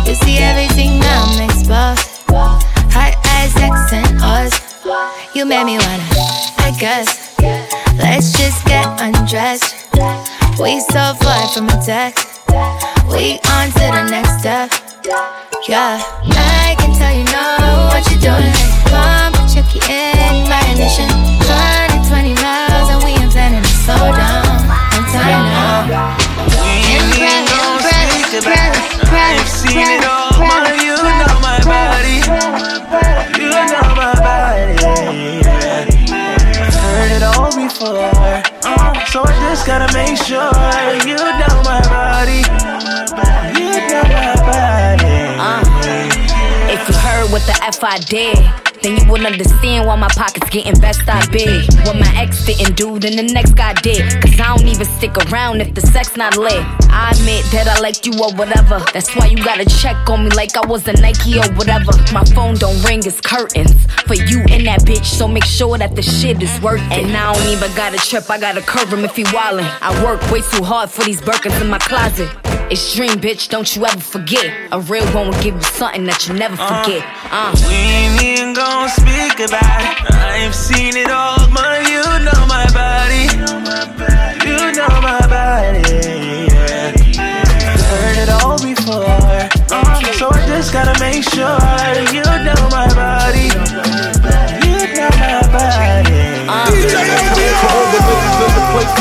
You 0.06 0.14
see 0.14 0.38
everything 0.38 0.97
You 5.38 5.46
made 5.46 5.66
me 5.66 5.78
wanna, 5.78 6.02
I 6.66 6.74
guess. 6.80 7.38
Let's 7.94 8.32
just 8.32 8.66
get 8.66 8.84
undressed. 8.98 9.86
We 10.58 10.80
so 10.80 11.14
far 11.22 11.46
from 11.54 11.68
a 11.70 11.78
text. 11.78 12.42
We 13.06 13.38
on 13.54 13.70
to 13.78 13.86
the 13.86 14.10
next 14.10 14.42
step. 14.42 14.74
Yeah, 15.68 16.02
I 16.34 16.74
can 16.82 16.90
tell 16.98 17.14
you 17.14 17.22
know 17.30 17.86
what 17.86 18.02
you're 18.10 18.18
doing. 18.18 18.50
Come 18.90 19.38
check 19.46 19.70
you 19.78 19.82
in 19.86 20.50
my 20.50 20.58
ignition. 20.74 21.06
120 21.06 22.34
miles 22.42 22.90
and 22.90 22.98
we 23.06 23.14
ain't 23.22 23.30
planning 23.30 23.62
to 23.62 23.74
slow 23.86 24.10
down. 24.10 24.42
I'm 24.90 25.06
tired 25.06 25.46
now. 25.54 26.18
Seen 29.46 29.78
it 29.78 30.04
all, 30.04 30.17
before. 37.78 38.42
Uh, 38.64 39.06
so 39.06 39.22
I 39.24 39.32
just 39.48 39.66
gotta 39.66 39.92
make 39.94 40.16
sure 40.16 40.50
you 41.06 41.16
know 41.16 41.62
my 41.62 41.80
body. 41.88 42.42
You 43.58 43.70
know 43.88 44.02
my 44.10 44.34
body. 44.42 45.18
If 46.72 46.88
you 46.88 46.94
heard 46.96 47.30
what 47.30 47.42
the 47.42 47.58
F 47.62 47.82
I 47.84 47.98
did, 47.98 48.38
then 48.82 48.96
you 48.96 49.10
would 49.10 49.24
understand 49.24 49.86
why 49.86 49.96
my 49.96 50.08
pockets 50.08 50.48
getting 50.50 50.78
best 50.80 51.02
I 51.08 51.24
big. 51.30 51.72
What 51.84 51.96
my 51.96 52.12
ex 52.16 52.44
didn't 52.44 52.76
do, 52.76 52.98
then 52.98 53.16
the 53.16 53.32
next 53.32 53.52
guy 53.52 53.74
did. 53.74 54.00
Cause 54.22 54.38
I 54.38 54.56
don't 54.56 54.68
even 54.68 54.86
stick 54.86 55.16
around 55.30 55.60
if 55.60 55.74
the 55.74 55.80
sex 55.80 56.16
not 56.16 56.36
lit. 56.36 56.64
I 56.90 57.10
admit 57.12 57.44
that 57.52 57.66
I 57.68 57.80
liked 57.80 58.06
you 58.06 58.12
or 58.22 58.32
whatever. 58.34 58.78
That's 58.92 59.14
why 59.16 59.26
you 59.26 59.36
gotta 59.36 59.64
check 59.64 59.96
on 60.08 60.24
me 60.24 60.30
like 60.30 60.56
I 60.56 60.66
was 60.66 60.86
a 60.88 60.92
Nike 60.94 61.38
or 61.38 61.48
whatever. 61.54 61.92
My 62.12 62.24
phone 62.34 62.54
don't 62.54 62.80
ring, 62.84 63.00
it's 63.04 63.20
curtains. 63.20 63.74
For 64.06 64.14
you 64.14 64.40
and 64.48 64.66
that 64.66 64.80
bitch, 64.82 65.04
so 65.04 65.28
make 65.28 65.44
sure 65.44 65.76
that 65.76 65.94
the 65.94 66.02
shit 66.02 66.42
is 66.42 66.60
worth 66.60 66.80
it. 66.92 67.04
And 67.04 67.16
I 67.16 67.32
don't 67.32 67.48
even 67.48 67.74
gotta 67.76 67.98
trip, 67.98 68.30
I 68.30 68.38
gotta 68.38 68.62
curve 68.62 68.92
him 68.92 69.04
if 69.04 69.16
he 69.16 69.24
wildin'. 69.24 69.68
I 69.82 69.92
work 70.04 70.20
way 70.30 70.40
too 70.40 70.64
hard 70.64 70.90
for 70.90 71.04
these 71.04 71.20
Birkins 71.20 71.60
in 71.60 71.68
my 71.68 71.78
closet. 71.78 72.30
It's 72.70 72.94
dream, 72.94 73.18
bitch, 73.18 73.48
don't 73.48 73.74
you 73.74 73.86
ever 73.86 74.00
forget. 74.00 74.52
A 74.72 74.80
real 74.80 75.06
one 75.12 75.28
will 75.28 75.42
give 75.42 75.54
you 75.54 75.62
something 75.62 76.04
that 76.04 76.28
you 76.28 76.34
never 76.34 76.56
forget. 76.56 77.02
Uh. 77.30 78.37
We 79.38 79.46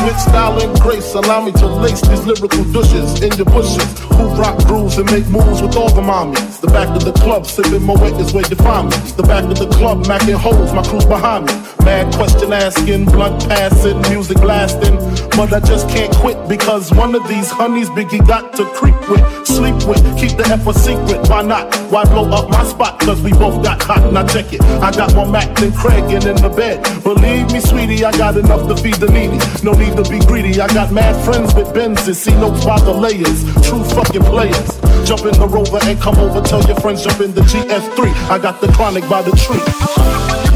with 0.07 0.19
style 0.19 0.59
and 0.61 0.79
grace, 0.79 1.13
allow 1.15 1.41
me 1.41 1.51
to 1.51 1.67
lace 1.67 2.01
these 2.07 2.25
lyrical 2.25 2.63
douches 2.71 3.21
in 3.21 3.31
your 3.33 3.45
bushes. 3.45 3.99
Who 4.15 4.25
rock 4.39 4.57
grooves 4.65 4.97
and 4.97 5.09
make 5.11 5.27
moves 5.27 5.61
with 5.61 5.75
all 5.75 5.89
the 5.89 6.01
mommies. 6.01 6.61
The 6.61 6.67
back 6.67 6.89
of 6.95 7.03
the 7.03 7.11
club, 7.11 7.45
sipping 7.45 7.83
my 7.83 7.93
wet 7.93 8.19
is 8.21 8.33
where 8.33 8.47
you 8.47 8.55
find 8.55 8.89
me. 8.89 8.97
The 9.19 9.23
back 9.23 9.43
of 9.43 9.59
the 9.59 9.67
club, 9.67 10.05
macking 10.05 10.39
holes, 10.39 10.73
my 10.73 10.83
crew's 10.83 11.05
behind 11.05 11.47
me. 11.47 11.53
Mad 11.83 12.13
question 12.15 12.53
asking, 12.53 13.05
blunt 13.05 13.47
passing, 13.47 13.99
music 14.09 14.37
blasting. 14.37 14.95
But 15.37 15.53
I 15.53 15.59
just 15.59 15.89
can't 15.89 16.13
quit 16.15 16.47
because 16.47 16.91
one 16.93 17.13
of 17.13 17.27
these 17.27 17.51
honeys 17.51 17.89
Biggie 17.89 18.25
got 18.25 18.53
to 18.57 18.65
creep 18.73 18.97
with, 19.09 19.23
sleep 19.45 19.75
with, 19.87 20.01
keep 20.17 20.37
the 20.37 20.45
F 20.47 20.65
a 20.67 20.73
secret. 20.73 21.29
Why 21.29 21.43
not? 21.43 21.73
Why 21.91 22.03
blow 22.05 22.29
up 22.31 22.49
my 22.49 22.63
spot? 22.63 22.99
Cause 22.99 23.21
we 23.21 23.31
both 23.31 23.63
got 23.63 23.81
hot. 23.81 24.11
Now 24.11 24.25
check 24.25 24.51
it. 24.53 24.61
I 24.81 24.91
got 24.91 25.13
more 25.15 25.27
Mac 25.27 25.55
than 25.59 25.71
Craig 25.73 26.03
and 26.11 26.25
in 26.25 26.35
the 26.37 26.49
bed. 26.49 26.83
Believe 27.03 27.51
me, 27.51 27.59
sweetie, 27.59 28.03
I 28.03 28.11
got 28.17 28.35
enough 28.37 28.67
to 28.67 28.75
feed 28.75 28.95
the 28.95 29.07
needy. 29.07 29.37
No 29.63 29.73
need 29.73 29.96
to 30.03 30.09
be 30.11 30.19
greedy. 30.19 30.61
I 30.61 30.67
got 30.67 30.91
mad 30.91 31.15
friends 31.25 31.55
with 31.55 31.67
Benzes. 31.69 32.15
See 32.15 32.33
notes 32.33 32.63
by 32.63 32.79
the 32.81 32.93
layers. 32.93 33.43
True 33.67 33.83
fucking 33.83 34.23
players. 34.23 34.79
Jump 35.07 35.21
in 35.21 35.39
the 35.39 35.47
rover 35.49 35.79
and 35.83 35.99
come 35.99 36.17
over. 36.17 36.41
Tell 36.41 36.61
your 36.63 36.79
friends 36.79 37.03
jump 37.03 37.19
in 37.19 37.33
the 37.33 37.41
GS3. 37.41 38.13
I 38.29 38.37
got 38.37 38.61
the 38.61 38.67
chronic 38.73 39.07
by 39.09 39.21
the 39.23 39.31
tree. 39.31 40.46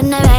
When 0.00 0.14
I 0.14 0.29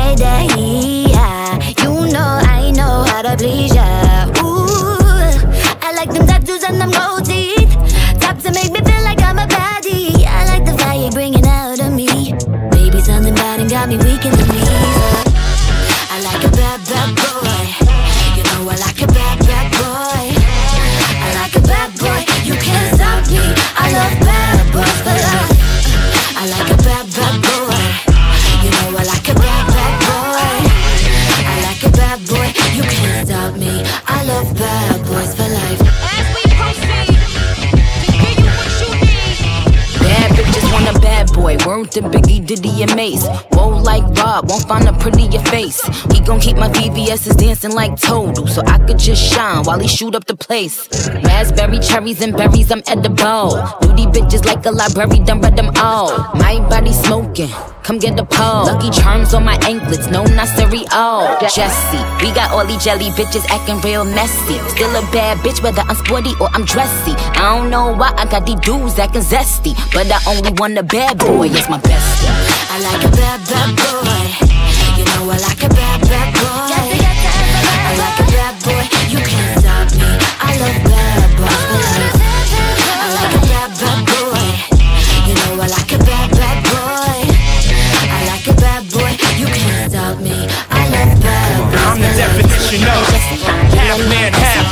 dancing 47.62 47.76
like 47.76 48.00
Total, 48.00 48.48
so 48.48 48.62
I 48.66 48.78
could 48.80 48.98
just 48.98 49.22
shine 49.22 49.64
while 49.64 49.80
he 49.80 49.88
shoot 49.88 50.16
up 50.16 50.26
the 50.26 50.36
place. 50.36 50.88
Raspberry, 51.24 51.80
cherries, 51.80 52.22
and 52.22 52.36
berries, 52.36 52.72
I'm 52.72 52.82
edible. 52.88 53.52
Duty 53.82 54.06
bitches 54.08 54.46
like 54.46 54.66
a 54.66 54.72
library, 54.72 55.20
done 55.20 55.42
read 55.42 55.56
them 55.56 55.72
all. 55.78 56.10
My 56.36 56.60
body 56.70 56.92
smoking. 56.92 57.50
Come 57.84 58.00
get 58.00 58.16
the 58.16 58.26
pole. 58.26 58.66
Lucky 58.66 58.90
charms 58.90 59.34
on 59.34 59.44
my 59.44 59.58
anklets, 59.68 60.08
no 60.08 60.24
not 60.24 60.48
cereal. 60.48 61.38
Jesse, 61.54 62.02
we 62.22 62.34
got 62.34 62.52
all 62.52 62.66
these 62.66 62.84
jelly 62.84 63.10
bitches 63.18 63.46
acting 63.50 63.80
real 63.82 64.06
messy. 64.06 64.58
Still 64.70 64.96
a 64.96 65.02
bad 65.12 65.38
bitch, 65.40 65.62
whether 65.62 65.82
I'm 65.82 65.96
sporty 65.96 66.34
or 66.40 66.50
I'm 66.54 66.66
dressy. 66.66 67.14
I 67.38 67.58
don't 67.58 67.70
know 67.70 67.94
why 67.94 68.14
I 68.18 68.26
got 68.26 68.46
these 68.46 68.60
dudes 68.62 68.98
acting 68.98 69.22
zesty, 69.22 69.74
but 69.94 70.08
I 70.10 70.20
only 70.28 70.54
want 70.54 70.78
a 70.78 70.84
bad 70.84 71.20
boy, 71.20 71.48
it's 71.50 71.70
my 71.70 71.80
bestie. 71.80 72.32
I 72.74 72.80
like 72.82 73.06
a 73.06 73.12
bad, 73.12 73.40
bad 73.50 73.70
boy. 73.78 74.52
You 74.98 75.06
know 75.06 75.32
I 75.32 75.38
like 75.38 75.64
a 75.64 75.70
bad, 75.70 76.02
bad 76.02 76.34
boy. 76.36 76.71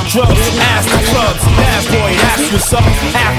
Drugs, 0.10 0.42
ass 0.58 0.86
the 0.86 0.98
clubs. 1.12 1.44
Bad 1.54 1.86
boy, 1.94 2.12
that's 2.18 2.52
what's 2.52 2.74
up. 2.74 2.84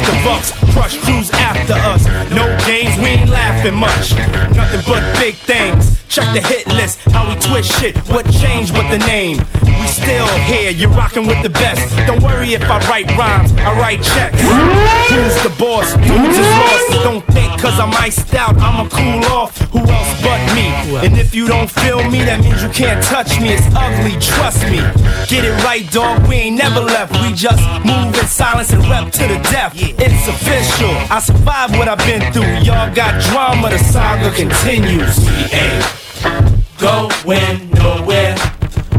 The 0.06 0.14
bucks, 0.24 0.52
crush 0.72 0.98
crews 0.98 1.30
after 1.32 1.74
us. 1.74 2.06
No 2.30 2.46
games, 2.64 2.96
we 2.98 3.18
ain't 3.18 3.30
laughing 3.30 3.74
much. 3.74 4.14
Nothing 4.54 4.80
but 4.86 5.18
big 5.18 5.34
things. 5.34 5.99
Check 6.10 6.34
the 6.34 6.40
hit 6.40 6.66
list, 6.66 6.98
how 7.12 7.28
we 7.28 7.38
twist 7.40 7.70
shit. 7.78 7.96
What 8.10 8.28
changed 8.32 8.76
with 8.76 8.90
the 8.90 8.98
name? 9.06 9.38
We 9.62 9.86
still 9.86 10.26
here, 10.42 10.72
you're 10.72 10.90
rocking 10.90 11.24
with 11.24 11.40
the 11.44 11.50
best. 11.50 11.86
Don't 12.04 12.20
worry 12.20 12.52
if 12.54 12.62
I 12.62 12.78
write 12.90 13.06
rhymes, 13.16 13.52
I 13.52 13.78
write 13.78 14.02
checks. 14.02 14.40
Who's 14.42 15.36
the 15.46 15.54
boss? 15.56 15.94
Dudes 15.94 16.36
is 16.36 16.50
lost. 16.50 17.04
Don't 17.04 17.24
think 17.28 17.60
cause 17.60 17.78
I'm 17.78 17.94
iced 17.94 18.34
out, 18.34 18.58
I'ma 18.58 18.88
cool 18.88 19.24
off. 19.30 19.56
Who 19.70 19.78
else 19.78 20.22
but 20.22 20.42
me? 20.52 20.66
And 21.06 21.16
if 21.16 21.32
you 21.32 21.46
don't 21.46 21.70
feel 21.70 22.02
me, 22.10 22.24
that 22.24 22.40
means 22.40 22.60
you 22.60 22.70
can't 22.70 23.00
touch 23.04 23.38
me. 23.40 23.54
It's 23.54 23.70
ugly, 23.70 24.18
trust 24.18 24.66
me. 24.66 24.82
Get 25.30 25.44
it 25.44 25.54
right, 25.62 25.88
dog. 25.92 26.26
We 26.26 26.50
ain't 26.50 26.58
never 26.58 26.80
left. 26.80 27.12
We 27.22 27.32
just 27.34 27.62
move 27.86 28.18
in 28.18 28.26
silence 28.26 28.72
and 28.72 28.82
rep 28.90 29.12
to 29.12 29.28
the 29.30 29.38
death. 29.46 29.74
It's 29.76 30.26
official. 30.26 30.90
I 31.06 31.20
survived 31.20 31.78
what 31.78 31.86
I've 31.86 32.02
been 32.02 32.32
through. 32.32 32.66
Y'all 32.66 32.92
got 32.92 33.22
drama, 33.30 33.70
the 33.70 33.78
saga 33.78 34.34
continues. 34.34 35.99
Going 36.22 37.70
nowhere. 37.70 38.36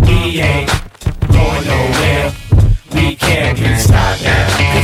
We 0.02 0.42
ain't 0.42 0.72
going 1.32 1.66
nowhere. 1.66 2.34
We 2.94 3.16
can't 3.16 3.58
be 3.58 3.76
stopped 3.76 4.24
now. 4.24 4.81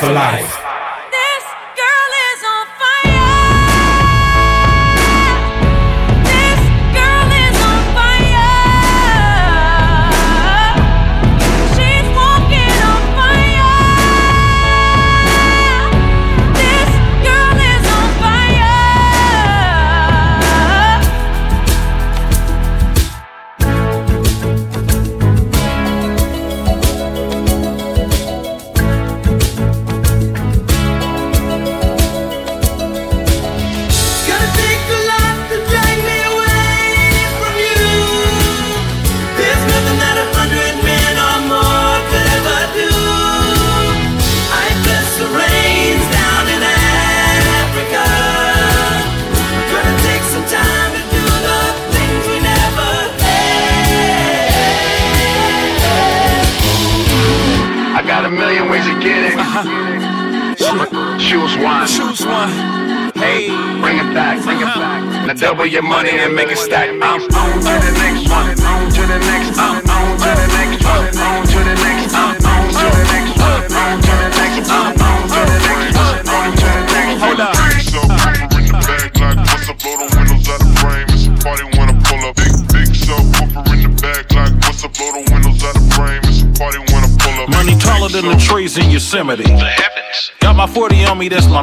For 0.00 0.12
life. 0.12 0.67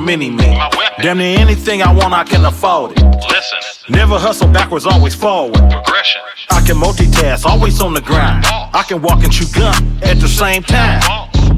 Mini 0.06 0.30
me. 0.30 0.58
Damn 1.02 1.18
near 1.18 1.40
anything 1.40 1.82
I 1.82 1.92
want, 1.92 2.14
I 2.14 2.24
can 2.24 2.46
afford 2.46 2.92
it. 2.92 3.04
Listen. 3.04 3.60
Never 3.90 4.18
hustle 4.18 4.48
backwards, 4.48 4.86
always 4.86 5.16
forward. 5.16 5.56
Progression. 5.56 6.22
I 6.52 6.62
can 6.66 6.78
multitask, 6.78 7.46
always 7.46 7.82
on 7.82 7.94
the 7.94 8.02
grind. 8.02 8.46
I 8.46 8.84
can 8.88 9.02
walk 9.02 9.24
and 9.24 9.32
chew 9.32 9.46
gum 9.54 10.00
at 10.04 10.20
the 10.20 10.28
same 10.28 10.64
time. 10.64 11.02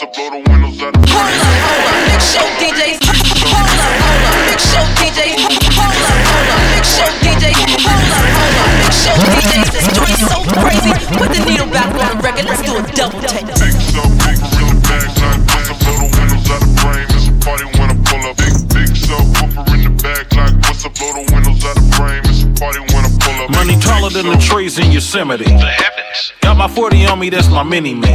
like 0.00 0.08
up? 0.08 0.14
Blow 0.14 0.30
the 0.30 0.50
windows 0.50 0.82
out 0.82 0.92
the 0.94 1.02
frame. 1.10 1.42
Big 2.06 2.22
show 2.22 2.46
DJ. 2.58 2.98
Hold 3.50 3.66
up, 3.66 3.94
hold 3.98 4.24
up. 4.28 4.34
Big 4.46 4.60
show 4.62 4.84
DJ. 4.98 5.20
Hold 5.74 5.90
up, 5.90 6.22
hold 6.28 6.50
up. 6.54 6.60
Big 6.70 6.86
show 6.86 7.08
DJ. 7.22 7.44
Hold 7.82 7.98
up, 7.98 8.22
hold 8.38 8.58
up. 8.58 8.70
Big 8.78 8.94
show 8.94 9.16
DJ. 9.18 9.52
This 9.74 9.86
joint 9.98 10.18
so 10.22 10.38
crazy. 10.62 10.92
Put 11.18 11.28
the 11.34 11.40
needle 11.46 11.70
back 11.70 11.90
on 11.90 12.16
the 12.16 12.22
record. 12.22 12.46
Let's 12.46 12.62
do 12.62 12.78
a 12.78 12.82
double 12.94 13.20
take. 13.26 13.46
Big 13.58 13.74
subwoofer 13.90 14.54
in 14.54 14.66
the 14.70 14.78
bag 14.86 15.08
like 15.18 15.42
what's 15.50 15.70
up? 15.70 15.78
Blow 15.82 15.98
the 15.98 16.08
windows 16.14 16.46
out 16.46 16.62
the 16.62 16.70
frame. 16.78 17.08
It's 17.10 17.26
a 17.26 17.34
party 17.42 17.66
when 17.74 17.88
I 17.90 17.96
pull 18.06 18.22
up. 18.28 18.36
Big 18.38 18.54
big 18.70 18.90
subwoofer 18.94 19.66
in 19.74 19.80
the 19.82 19.92
bag 19.98 20.26
like 20.34 20.54
what's 20.62 20.84
up? 20.86 20.94
Blow 20.94 21.10
the 21.18 21.24
windows 21.32 21.64
out 21.64 21.74
the 21.74 21.86
frame. 21.98 22.22
It's 22.30 22.42
a 22.46 22.50
party 22.54 22.80
when 22.94 23.02
I 23.02 23.10
pull 23.18 23.36
up. 23.42 23.50
Money 23.50 23.76
taller 23.80 24.10
than 24.10 24.30
the 24.30 24.38
trees 24.38 24.78
in 24.78 24.92
Yosemite. 24.92 25.44
The 25.44 25.72
heavens. 25.74 26.27
Got 26.48 26.56
my 26.56 26.66
40 26.66 27.04
on 27.04 27.20
me, 27.20 27.28
that's 27.28 27.50
my 27.50 27.62
mini 27.62 27.92
me. 27.92 28.08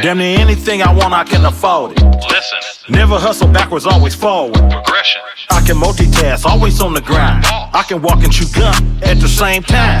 Damn 0.00 0.16
near 0.16 0.38
anything 0.38 0.80
I 0.80 0.90
want, 0.90 1.12
I 1.12 1.22
can 1.22 1.44
afford 1.44 1.92
it. 1.92 2.02
Listen. 2.02 2.58
Never 2.88 3.18
hustle 3.18 3.46
backwards, 3.46 3.84
always 3.84 4.14
forward. 4.14 4.54
Progression. 4.54 5.20
I 5.50 5.60
can 5.60 5.76
multitask, 5.76 6.46
always 6.46 6.80
on 6.80 6.94
the 6.94 7.02
grind. 7.02 7.44
I 7.44 7.84
can 7.86 8.00
walk 8.00 8.24
and 8.24 8.32
chew 8.32 8.46
gum 8.58 8.72
at 9.02 9.20
the 9.20 9.28
same 9.28 9.62
time. 9.62 10.00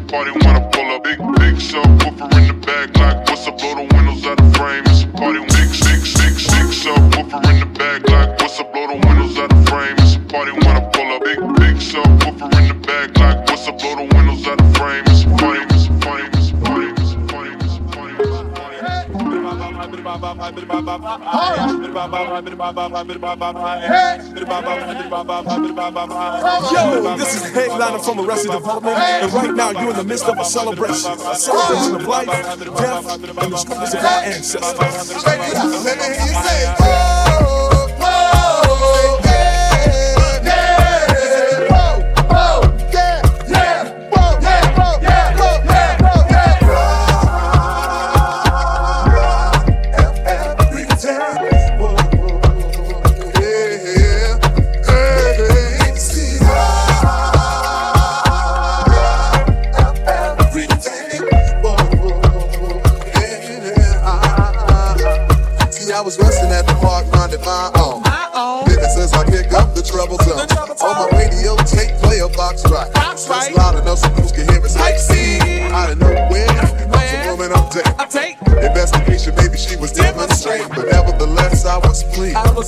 party 0.11 0.31
when 0.31 0.55
I 0.55 0.59
pull 0.67 0.91
up. 0.91 1.03
Big 1.03 1.17
big 1.39 1.55
subwoofer 1.55 2.27
in 2.37 2.47
the 2.47 2.53
bag 2.67 2.97
like 2.97 3.17
what's 3.29 3.47
up? 3.47 3.57
Blow 3.57 3.75
the 3.75 3.87
windows 3.95 4.25
out 4.27 4.37
the 4.37 4.51
frame. 4.59 4.83
It's 4.91 5.03
a 5.03 5.07
party. 5.07 5.39
Big 5.39 5.71
six 5.71 6.11
six 6.11 6.33
six 6.51 6.67
subwoofer 6.83 7.39
in 7.49 7.59
the 7.61 7.69
bag 7.79 8.09
like 8.09 8.29
what's 8.41 8.59
up? 8.59 8.73
Blow 8.73 8.87
the 8.91 8.99
windows 9.07 9.37
out 9.39 9.49
the 9.49 9.61
frame. 9.71 9.95
It's 10.03 10.15
a 10.15 10.19
party 10.27 10.51
when 10.51 10.75
I 10.75 10.83
pull 10.91 11.07
up. 11.15 11.23
Big 11.23 11.39
big 11.63 11.75
subwoofer 11.79 12.51
in 12.59 12.67
the 12.67 12.77
bag 12.85 13.17
like 13.17 13.39
what's 13.47 13.67
up? 13.67 13.79
Blow 13.79 13.95
the 13.95 14.07
windows 14.13 14.45
out 14.47 14.57
the 14.57 14.69
frame. 14.77 15.03
It's 15.07 15.20
Yo, 26.71 27.17
this 27.17 27.35
is 27.35 27.49
headliner 27.51 27.99
from 27.99 28.19
Arrested 28.19 28.51
Development, 28.51 28.97
and 28.97 29.33
right 29.33 29.53
now 29.53 29.71
you're 29.71 29.91
in 29.91 29.97
the 29.97 30.03
midst 30.03 30.25
of 30.25 30.37
a 30.37 30.45
celebration. 30.45 31.11
A 31.11 31.35
celebration 31.35 31.95
of 31.95 32.07
life, 32.07 32.27
death, 32.27 33.13
and 33.13 33.53
the 33.53 33.57
struggles 33.57 33.93
of 33.93 34.03
our 34.03 34.23
ancestors. 34.23 35.25
Let 35.25 35.97
me 35.97 36.01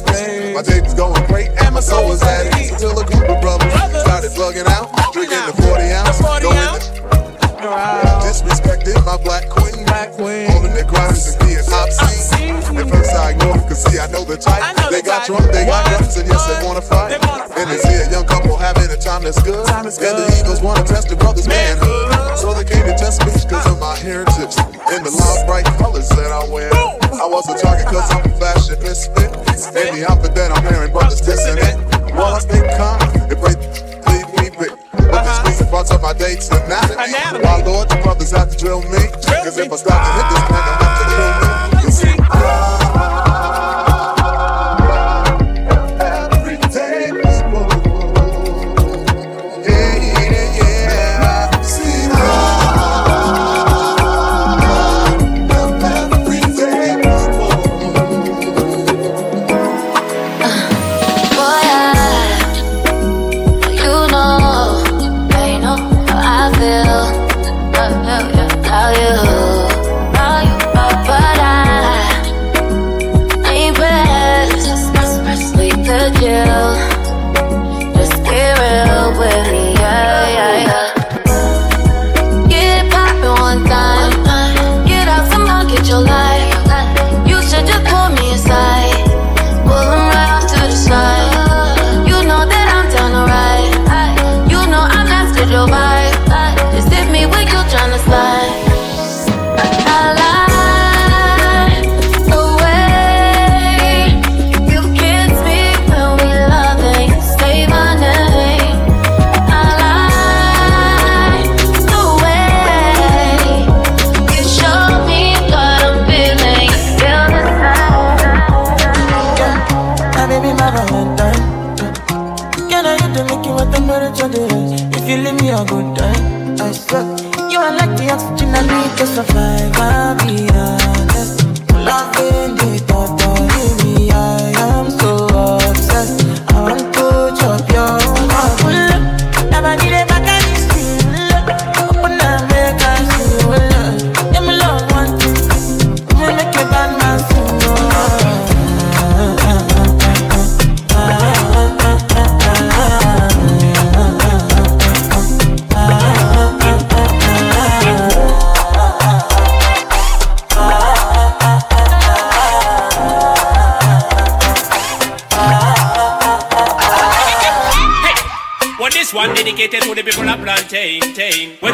pleased. 0.01 0.55
My 0.55 0.61
day 0.61 0.81
was 0.81 0.93
going 0.93 1.25
great, 1.27 1.49
and 1.61 1.75
my 1.75 1.81
soul 1.81 2.07
was 2.09 2.21
at 2.23 2.57
ease. 2.59 2.71
Until 2.71 2.97
a 2.97 3.05
group 3.05 3.29
of 3.29 3.41
brothers 3.41 3.73
started 4.01 4.31
bugging 4.31 4.67
out, 4.67 4.89
drinking 5.13 5.43
the 5.45 5.53
40 5.61 5.83
ounce, 5.93 6.21
going 6.41 7.03
disrespecting 8.23 8.99
my 9.05 9.17
black 9.23 9.47
queen, 9.49 9.85
holding 10.49 10.73
their 10.73 10.85
grinds 10.85 11.27
and 11.27 11.39
being 11.39 11.63
obscene. 11.71 12.55
At 12.77 12.89
first 12.89 13.15
I 13.15 13.31
ignored 13.31 13.61
cause 13.69 13.83
see 13.83 13.99
I 13.99 14.07
know 14.07 14.25
the 14.25 14.37
type. 14.37 14.75
they 14.89 15.01
got 15.01 15.27
drunk, 15.27 15.51
they 15.51 15.65
got 15.65 15.85
guns, 15.89 16.17
and 16.17 16.27
yes 16.27 16.43
they 16.47 16.65
wanna 16.65 16.81
fight. 16.81 17.21
And 17.55 17.69
they 17.69 17.77
see 17.77 17.95
a 17.95 18.09
young 18.11 18.25
couple 18.25 18.57
having 18.57 18.89
a 18.89 18.97
time 18.97 19.23
that's 19.23 19.41
good, 19.41 19.67
and 19.69 19.87
the 19.87 20.39
Eagles 20.39 20.61
wanna 20.61 20.83
test 20.83 21.09
the 21.09 21.15
brothers' 21.15 21.47
manhood. 21.47 21.92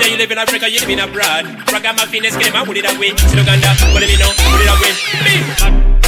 You 0.10 0.18
live 0.18 0.32
in 0.32 0.38
Africa, 0.38 0.70
you 0.70 0.80
live 0.80 0.90
in 0.90 1.00
abroad. 1.00 1.46
Ragamuffin 1.72 2.26
is 2.26 2.36
game, 2.36 2.54
put 2.66 2.78
it 2.78 2.86
away. 2.86 3.10
Uganda, 3.10 3.76
put 3.94 4.02
it 4.02 4.10
in, 4.10 4.20
put 4.50 4.62
it 4.62 4.70
away. 4.70 5.94
Me, 5.94 5.99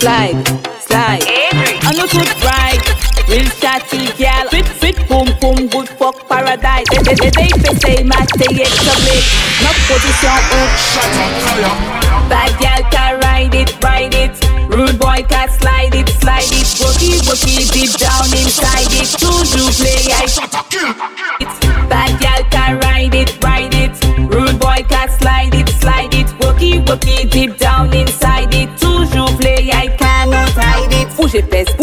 slide, 0.00 0.46
slide. 0.80 1.22
I 1.26 1.92
the 1.94 2.06
foot, 2.08 2.30
right, 2.44 2.82
real 3.28 3.48
chatty 3.58 4.06
girl, 4.18 4.48
fit, 4.50 4.66
fit, 4.80 4.96
boom, 5.08 5.28
boom, 5.40 5.68
good 5.68 5.88
fuck 5.98 6.28
paradise. 6.28 6.86
They, 6.90 7.02
they, 7.02 7.30
they, 7.30 7.48
they, 7.48 7.67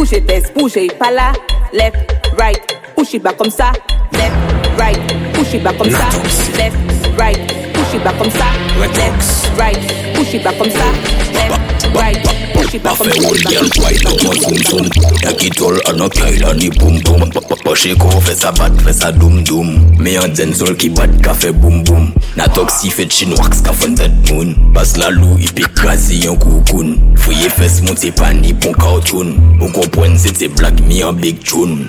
push 0.06 0.18
it, 0.18 0.54
push 0.54 0.78
it, 0.78 1.00
pas 1.00 1.12
là. 1.12 1.34
Left, 1.74 1.98
right, 2.38 2.62
push 2.96 3.16
it 3.16 3.24
back 3.24 3.38
comme 3.38 3.50
ça. 3.50 3.72
Left, 4.12 4.36
right, 4.78 5.00
push 5.34 5.54
it 5.56 5.64
back 5.64 5.78
comme 5.78 5.90
ça. 5.90 6.10
Left, 6.58 6.78
right, 7.18 7.40
push 7.74 7.96
it 7.96 8.04
back 8.04 8.18
comme 8.18 8.30
ça. 8.30 8.46
Left, 8.80 9.58
right, 9.58 10.14
push 10.14 10.34
it 10.36 10.44
back 10.44 10.58
comme 10.58 10.70
ça. 10.70 10.86
Left, 11.34 11.96
right, 11.96 12.35
Pafe 12.84 13.10
ou 13.24 13.34
riyal 13.34 13.70
kwa 13.80 13.92
ito 13.92 14.10
kwa 14.10 14.36
sumsum 14.36 14.90
Yakitol 15.24 15.82
anapil 15.86 16.46
anipum 16.46 17.02
pum 17.02 17.30
Posheko 17.64 18.22
fe 18.22 18.36
sabat 18.36 18.82
fe 18.84 18.94
sa 18.94 19.12
dum 19.12 19.44
dum 19.44 19.70
Me 20.00 20.18
an 20.18 20.36
zen 20.36 20.54
sol 20.54 20.76
ki 20.76 20.90
bat 20.90 21.10
kafe 21.22 21.52
bum 21.52 21.84
bum 21.84 22.12
Na 22.36 22.48
tok 22.48 22.70
si 22.70 22.90
fe 22.90 23.06
chin 23.08 23.34
waks 23.38 23.62
kafan 23.64 23.96
zet 23.96 24.12
moun 24.32 24.56
Bas 24.74 24.98
la 24.98 25.10
lou 25.10 25.38
ipi 25.40 25.64
krasi 25.76 26.26
yon 26.26 26.40
koukoun 26.42 26.98
Fouye 27.16 27.50
fes 27.50 27.82
moun 27.86 27.98
se 27.98 28.12
pani 28.12 28.54
pon 28.54 28.76
kautoun 28.76 29.36
Ou 29.62 29.72
kompwen 29.76 30.20
se 30.20 30.36
se 30.36 30.52
blak 30.52 30.82
mi 30.88 31.04
an 31.04 31.16
big 31.22 31.40
choun 31.44 31.86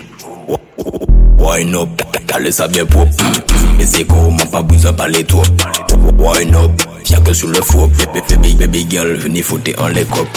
Wine 1.38 1.74
up, 1.74 2.02
calé 2.26 2.50
ça 2.50 2.68
bien 2.68 2.84
propre. 2.86 3.12
Mes 3.78 4.00
échos, 4.00 4.30
m'ont 4.30 4.46
pas 4.46 4.62
besoin 4.62 4.92
de 4.92 4.96
parler 4.96 5.24
trop. 5.24 5.42
Wine 6.18 6.54
up, 6.54 6.82
y'a 7.08 7.18
que 7.20 7.32
sur 7.32 7.48
le 7.48 7.60
faux. 7.60 7.90
Baby, 8.30 8.54
baby 8.54 8.86
girl, 8.88 9.14
venez 9.14 9.42
foutre 9.42 9.70
en 9.78 9.88
les 9.88 10.04
copes. 10.04 10.28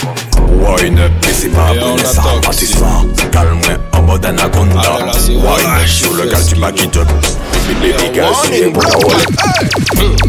Wine 0.50 1.00
up, 1.00 1.12
c'est 1.34 1.50
pas 1.50 1.74
bon, 1.80 1.98
ça 1.98 2.22
pas 2.42 2.52
ce 2.52 2.66
soir. 2.66 3.06
Calme-moi 3.32 3.78
en 3.94 4.02
mode 4.04 4.26
anaconda. 4.26 4.82
Ah, 4.84 5.12
wine 5.28 5.82
up, 5.82 5.88
sur 5.88 6.14
le 6.14 6.26
gars, 6.26 6.42
tu 6.48 6.56
m'as 6.58 6.72
quitté. 6.72 7.00
Baby 7.00 8.14
girl, 8.14 8.34
c'est 8.44 8.60
bien 8.60 8.72
pour 8.72 8.84
la 8.84 8.98
wine. 8.98 10.20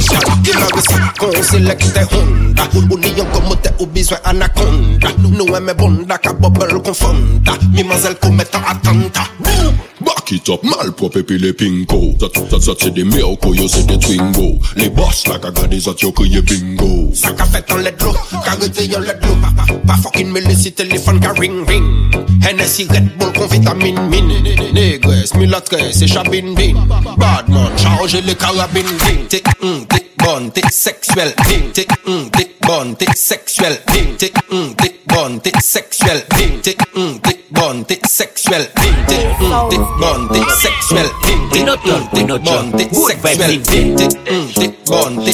Select 1.43 1.83
the 1.95 2.07
Honda 2.13 2.63
Union 2.75 3.27
comme 3.33 3.57
t'es 3.63 3.71
au 3.79 3.87
besoin 3.87 4.19
anaconda 4.25 5.09
Nous 5.19 5.47
aimons 5.55 5.73
bonda 5.77 6.19
Qu'à 6.19 6.33
bubble 6.33 6.81
confunda 6.83 7.53
Mimazelle 7.73 8.15
commettant 8.17 8.61
attenta 8.69 9.23
Boum 9.41 9.75
back 10.11 10.33
it 10.33 10.49
up, 10.51 10.63
malpropre 10.65 11.23
pi 11.23 11.39
le 11.39 11.53
pinko 11.55 12.01
Zat, 12.21 12.35
zat, 12.51 12.63
zat 12.63 12.81
se 12.83 12.91
de 12.91 13.05
melko, 13.05 13.51
oh, 13.51 13.55
yo 13.55 13.69
se 13.69 13.83
de 13.87 13.97
twingo 13.99 14.59
Le 14.77 14.89
boss 14.91 15.27
la 15.29 15.39
ka 15.39 15.51
gade 15.51 15.79
zat 15.79 16.03
yo 16.03 16.11
kriye 16.13 16.43
bingo 16.43 17.13
Sa 17.15 17.33
ka 17.39 17.47
fet 17.47 17.71
an 17.71 17.85
ledlo, 17.87 18.13
ka 18.45 18.57
rete 18.61 18.87
yon 18.91 19.07
ledlo 19.07 19.37
Pa, 19.43 19.53
pa, 19.57 19.67
pa 19.87 19.99
fucking 20.03 20.33
me 20.33 20.43
lesi 20.47 20.75
telephone 20.75 21.21
ka 21.23 21.33
ring 21.39 21.65
ring 21.67 21.89
Hennessy 22.43 22.89
Red 22.91 23.19
Bull 23.19 23.33
con 23.33 23.49
vitamine 23.49 24.09
min 24.11 24.29
Negres, 24.73 25.35
milatres, 25.35 26.03
e 26.03 26.07
chabin 26.07 26.55
bin 26.55 26.77
Badman, 27.17 27.77
charge 27.77 28.21
le 28.25 28.35
karabin 28.35 28.87
bin. 29.05 29.27
tik, 29.29 29.47
mm, 29.63 29.87
tik 29.87 30.17
bon, 30.17 30.51
tik 30.51 30.71
seksuel 30.73 31.35
bin. 31.49 31.71
tik, 31.73 31.93
mm, 32.07 32.31
tik 32.31 32.57
bon, 32.67 32.95
tik 32.97 33.17
seksuel 33.17 33.77
bin. 33.93 34.17
tik, 34.17 34.35
mm, 34.51 34.75
tik 34.77 35.05
bon, 35.07 35.41
tik 35.41 35.61
seksuel 35.61 36.25
bin. 36.37 36.61
tik, 36.63 36.83
mm, 36.95 37.21
tik 37.21 37.40
bunty, 37.81 38.01
sexual, 38.07 38.65
tinted, 38.77 39.27
mm, 39.39 39.71
tick 39.71 39.81
bunty, 40.01 40.41
sexual, 40.51 41.09
tinted, 41.23 41.67
mm, 41.69 41.75
tick 41.75 41.75
bunty, 41.81 42.63
sexual, 42.63 43.63
tinted, 43.73 44.21
mm, 44.27 44.55
tick 44.55 44.85
bunty. 44.87 45.33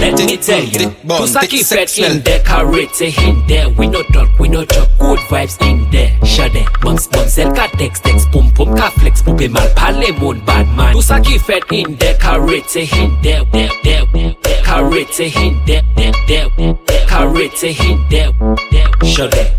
Let 0.00 0.18
me 0.18 0.36
tell 0.36 0.62
you, 0.62 0.88
Pusaki 1.06 1.64
fed 1.64 1.98
in 1.98 2.22
there, 2.22 2.40
carrots 2.40 3.00
eh, 3.00 3.12
in 3.22 3.46
there. 3.46 3.68
We 3.70 3.86
no 3.86 4.02
talk, 4.02 4.38
we 4.38 4.48
no 4.48 4.64
talk, 4.64 4.88
good 4.98 5.18
vibes 5.30 5.60
in 5.62 5.90
there. 5.90 6.10
Shade, 6.24 6.66
bumps, 6.82 7.06
bumps, 7.06 7.38
el 7.38 7.52
ka 7.54 7.68
text, 7.78 8.02
text, 8.02 8.30
pum 8.32 8.50
pum, 8.52 8.74
ka 8.76 8.90
flex, 8.90 9.22
pupe 9.22 9.48
mal, 9.50 9.68
pale 9.76 10.12
moon, 10.18 10.44
bad 10.44 10.66
man. 10.76 10.94
Pusaki 10.94 11.40
fed 11.40 11.62
eh, 11.70 11.76
in 11.76 11.96
there, 11.96 12.14
carrots 12.18 12.76
eh, 12.76 12.86
in 12.92 13.22
there, 13.22 13.44
there, 13.52 13.70
there, 13.84 14.06
there. 14.12 14.34
Carrots 14.64 15.20
in 15.20 15.64
there, 15.66 15.82
there, 15.96 16.12
there, 16.26 16.48
there. 16.56 17.06
Carrots 17.06 17.62
in 17.62 18.08
there, 18.08 18.32
there. 18.72 18.90
Shade. 19.04 19.52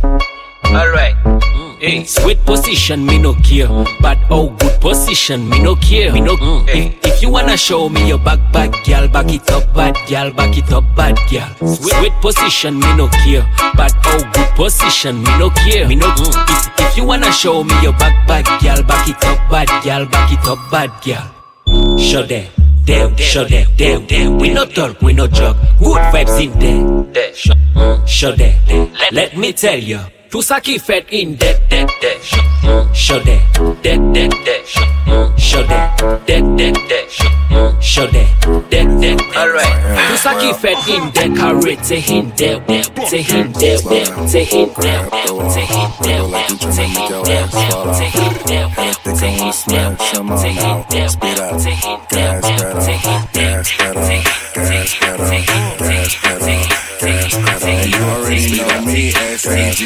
All 0.73 0.89
right. 0.89 1.15
Mm. 1.23 1.74
Hey, 1.85 2.03
sweet 2.03 2.43
position, 2.45 3.05
me 3.05 3.19
no 3.19 3.35
care. 3.45 3.67
But 4.01 4.17
oh, 4.31 4.49
good 4.57 4.81
position, 4.81 5.47
me 5.47 5.61
no 5.61 5.75
care. 5.75 6.11
Me 6.11 6.19
no. 6.19 6.35
Mm. 6.37 6.65
Mm. 6.65 6.97
If, 7.05 7.05
if 7.05 7.21
you 7.21 7.29
wanna 7.29 7.55
show 7.55 7.89
me 7.89 8.07
your 8.07 8.17
back, 8.17 8.39
back, 8.51 8.71
girl, 8.83 9.07
back 9.07 9.31
it 9.31 9.47
up, 9.51 9.71
bad 9.75 9.95
girl, 10.09 10.33
back 10.33 10.57
it 10.57 10.71
up, 10.73 10.83
bad 10.95 11.15
girl. 11.29 11.47
Sweet, 11.75 11.93
sweet 11.93 12.13
position, 12.21 12.79
me 12.79 12.97
no 12.97 13.07
care. 13.09 13.45
But 13.77 13.93
oh, 14.05 14.31
good 14.33 14.49
position, 14.55 15.21
me 15.21 15.37
no 15.37 15.51
care. 15.51 15.87
Me 15.87 15.93
no. 15.93 16.07
Mm. 16.07 16.33
If, 16.49 16.79
if 16.79 16.97
you 16.97 17.05
wanna 17.05 17.31
show 17.31 17.63
me 17.63 17.79
your 17.83 17.93
back, 17.93 18.27
back, 18.27 18.45
girl, 18.63 18.81
back 18.81 19.07
it 19.07 19.23
up, 19.23 19.37
bad 19.51 19.69
girl, 19.83 20.07
back 20.07 20.33
it 20.33 20.47
up, 20.47 20.57
bad 20.71 20.89
girl. 21.05 21.99
Show 21.99 22.23
them. 22.23 22.49
Damn, 22.85 23.15
show 23.17 23.45
them, 23.45 23.67
damn, 23.77 24.07
damn. 24.07 24.39
We 24.39 24.49
no 24.49 24.65
talk, 24.65 24.99
we 25.03 25.13
no 25.13 25.27
joke. 25.27 25.57
Good 25.77 26.01
vibes 26.09 26.41
in 26.41 27.11
there. 27.13 27.33
Show, 27.35 27.53
mm, 28.33 28.37
them. 28.37 28.91
Let, 28.93 29.13
let 29.13 29.37
me 29.37 29.53
tell 29.53 29.77
you. 29.77 29.99
Tout 30.35 30.41
ça 30.41 30.59
qui 30.59 30.77
fait 30.77 31.05
in 31.13 31.37
dead, 31.39 31.61
dead, 31.69 31.87
dead. 32.01 32.19
Them, 32.65 32.91
dead, 33.81 34.13
dead, 34.13 34.31
dead. 34.43 34.65
Show 35.39 35.63
them, 35.63 35.89
dead, 36.27 36.43
dead, 36.57 36.75
dead. 36.89 37.07
Them, 38.69 38.99
dead, 38.99 38.99
dead. 38.99 39.21
Alright. 39.33 39.73
Tout 40.09 40.17
ça 40.17 40.33
qui 40.35 40.53
fait 40.53 40.75
in 40.91 41.05
dead, 41.13 41.37
carré, 41.37 41.77
c'est 41.81 42.03
in 42.09 42.23
dead, 42.35 42.61
c'est 43.07 43.31
in 43.31 43.45
dead, 43.45 43.79
c'est 44.27 44.53
in 44.53 44.67
dead, 44.75 44.99
c'est 45.47 45.71
in 45.71 45.87
dead, 45.87 46.19
c'est 46.19 46.19
in 46.19 46.19
dead, 46.19 46.27
c'est 46.59 46.83
in 46.83 47.13
dead, 47.23 47.47
c'est 47.51 48.19
in 48.19 48.35
dead, 48.35 48.35
c'est 48.35 48.35
in 48.35 48.35
dead, 48.35 48.59
c'est 48.59 48.59
in 48.65 48.99
dead, 50.85 51.15
c'est 51.15 51.39
in 51.77 52.01
dead, 53.31 53.65
c'est 55.15 55.45
in 55.47 55.77
dead, 55.79 56.05
And 56.27 56.84
you 57.01 58.03
already 58.05 58.57
know 58.57 58.81
me, 58.85 59.11
STG. 59.11 59.85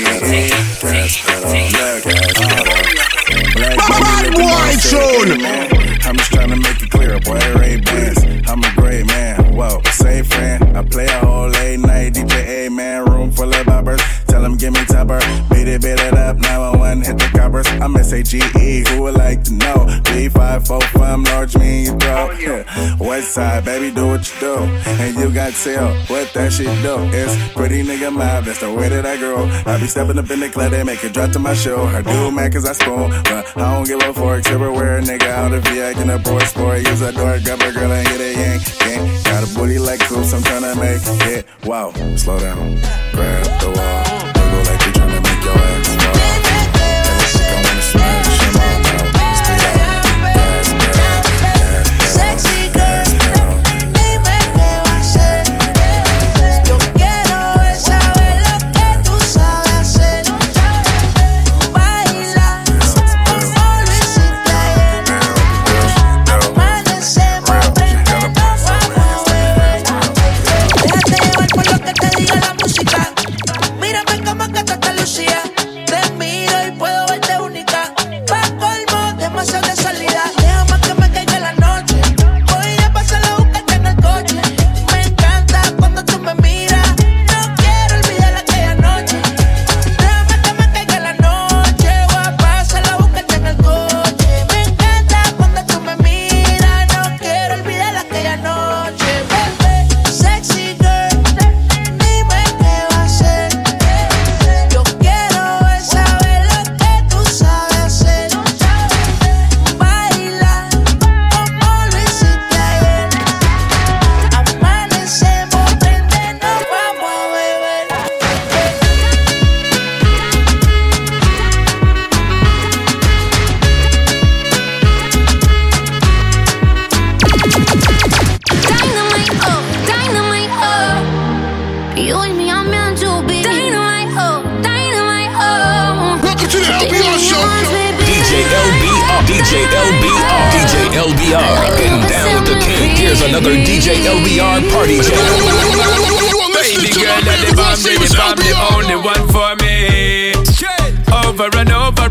Bad 3.55 4.33
boy 4.33 4.71
tune. 4.89 5.45
I'm 6.05 6.15
just 6.15 6.31
trying 6.31 6.49
to 6.49 6.55
make 6.55 6.81
it 6.81 6.89
clear, 6.89 7.19
boy, 7.19 7.37
it 7.37 7.61
ain't 7.61 7.85
bands. 7.85 8.49
I'm 8.49 8.63
a 8.63 8.73
great 8.75 9.05
man, 9.05 9.55
whoa, 9.55 9.81
same 9.91 10.23
friend. 10.23 10.77
I 10.77 10.83
play 10.83 11.05
a 11.05 11.19
whole 11.19 11.49
late 11.49 11.79
night, 11.79 12.13
DJ 12.13 12.65
A 12.65 12.69
man, 12.69 13.05
room 13.05 13.31
full 13.31 13.49
of 13.49 13.65
boppers. 13.65 14.01
Tell 14.25 14.39
give 14.59 14.73
me 14.73 14.83
topper. 14.85 15.19
Beat 15.49 15.67
it, 15.67 15.81
beat 15.81 15.99
it 15.99 16.13
up, 16.13 16.37
911, 16.37 17.03
hit 17.03 17.17
the 17.17 17.37
coppers. 17.37 17.67
I'm 17.67 17.95
S-A-G-E, 17.95 18.83
who 18.89 19.03
would 19.03 19.15
like 19.15 19.43
to 19.45 19.53
know? 19.53 19.85
B545, 20.09 20.83
from 20.91 21.23
large 21.23 21.57
me 21.57 21.79
in 21.79 21.85
your 21.85 21.97
throat. 21.97 22.65
Oh, 22.69 22.97
West 22.99 23.31
side, 23.31 23.65
baby, 23.65 23.93
do 23.93 24.07
what 24.07 24.27
you 24.31 24.39
do. 24.39 24.55
And 25.01 25.15
you 25.17 25.31
got 25.33 25.53
tell 25.53 25.93
what 26.07 26.31
that 26.33 26.51
shit 26.51 26.67
do. 26.83 26.95
It's 27.13 27.53
pretty 27.53 27.83
nigga 27.83 28.11
mob, 28.11 28.45
that's 28.45 28.59
the 28.59 28.71
way 28.71 28.89
that 28.89 29.05
I 29.05 29.17
grow. 29.17 29.45
I 29.65 29.79
be 29.79 29.87
stepping 29.87 30.19
up 30.19 30.29
in 30.29 30.39
the 30.39 30.49
club, 30.49 30.71
they 30.71 30.83
make 30.83 31.03
it 31.03 31.13
drop 31.13 31.31
to 31.31 31.39
my 31.39 31.53
show. 31.53 31.83
I 31.83 32.01
do 32.01 32.31
man, 32.31 32.51
cause 32.51 32.65
I 32.65 32.73
spoon, 32.73 33.11
but 33.23 33.57
I 33.57 33.75
don't 33.75 33.87
give 33.87 34.01
a 34.01 34.13
fork. 34.13 34.47
Everywhere, 34.47 35.01
nigga, 35.01 35.29
out 35.29 35.53
of 35.53 35.63
VI 35.65 36.01
in 36.01 36.09
a 36.09 36.19
boy 36.19 36.39
sport. 36.39 36.87
Use 36.87 37.01
a 37.01 37.11
door, 37.11 37.39
grab 37.43 37.61
a 37.61 37.71
girl 37.71 37.91
and 37.91 38.07
get 38.07 38.21
a 38.21 38.33
yank, 38.33 38.61
yank. 38.81 39.23
Got 39.25 39.43
a 39.43 39.55
booty 39.55 39.79
like 39.79 39.99
coops, 40.01 40.33
I'm 40.33 40.41
tryna 40.41 40.75
make 40.75 41.01
it. 41.31 41.45
Wow, 41.65 41.91
slow 42.15 42.39
down, 42.39 42.79
grab 43.13 43.45
the 43.61 43.69
wall. 43.75 44.19
Wiggle 44.35 44.63
like 44.69 44.85
you 44.85 44.91
tryna 44.93 45.21
make 45.23 45.43
your 45.43 45.53
ass 45.53 45.88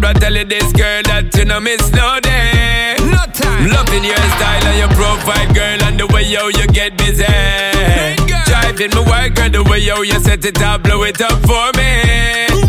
and 0.08 0.16
over, 0.16 0.18
I 0.18 0.20
tell 0.20 0.34
you 0.34 0.44
this 0.44 0.72
girl 0.72 1.02
that 1.04 1.34
you 1.36 1.44
know 1.44 1.60
miss 1.60 1.90
no 1.92 2.20
day. 2.20 2.96
No 3.00 3.24
time. 3.32 3.68
Loving 3.68 4.04
your 4.04 4.16
style 4.36 4.64
and 4.64 4.78
your 4.78 4.92
profile, 4.96 5.48
girl, 5.52 5.78
and 5.84 6.00
the 6.00 6.06
way 6.08 6.24
yo 6.24 6.48
you 6.48 6.66
get 6.68 6.96
busy. 6.96 7.24
Driving 8.48 8.92
my 8.94 9.02
work, 9.04 9.34
girl, 9.34 9.50
the 9.50 9.62
way 9.68 9.80
yo 9.80 10.02
you 10.02 10.18
set 10.20 10.44
it 10.44 10.60
up, 10.62 10.82
blow 10.82 11.02
it 11.04 11.20
up 11.20 11.36
for 11.44 11.68
me. 11.76 12.48
Oh, 12.50 12.64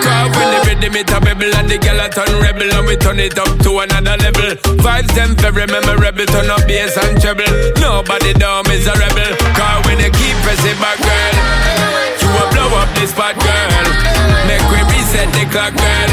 Cause 0.00 0.30
when 0.36 0.48
the 0.50 0.58
oh. 0.60 0.66
rhythm 0.66 0.96
it 0.96 1.10
a 1.10 1.18
bubble 1.20 1.54
and 1.54 1.68
the 1.68 1.78
girl 1.78 2.00
a 2.00 2.08
turn 2.08 2.32
rebel 2.40 2.70
and 2.72 2.86
we 2.86 2.96
turn 2.96 3.20
it 3.20 3.38
up 3.38 3.50
to 3.64 3.70
another 3.80 4.16
level. 4.20 4.50
Vibes 4.80 5.12
them 5.14 5.34
very 5.36 5.66
memorable, 5.66 6.26
turn 6.26 6.50
up 6.50 6.62
bass 6.66 6.96
and 6.96 7.20
treble. 7.20 7.48
Nobody 7.80 8.32
dumb 8.34 8.66
is 8.70 8.86
a 8.86 8.94
rebel. 8.94 9.30
Cause 9.56 9.80
when 9.86 9.98
you 9.98 10.10
keep 10.14 10.36
pressing 10.46 10.78
back, 10.78 10.98
girl, 11.02 11.34
you 12.22 12.28
will 12.32 12.48
blow 12.54 12.70
up 12.78 12.88
this 12.94 13.10
spot, 13.10 13.34
girl. 13.38 14.09
Reset 15.10 15.26
the 15.34 15.42
clock, 15.50 15.74
girl. 15.74 16.10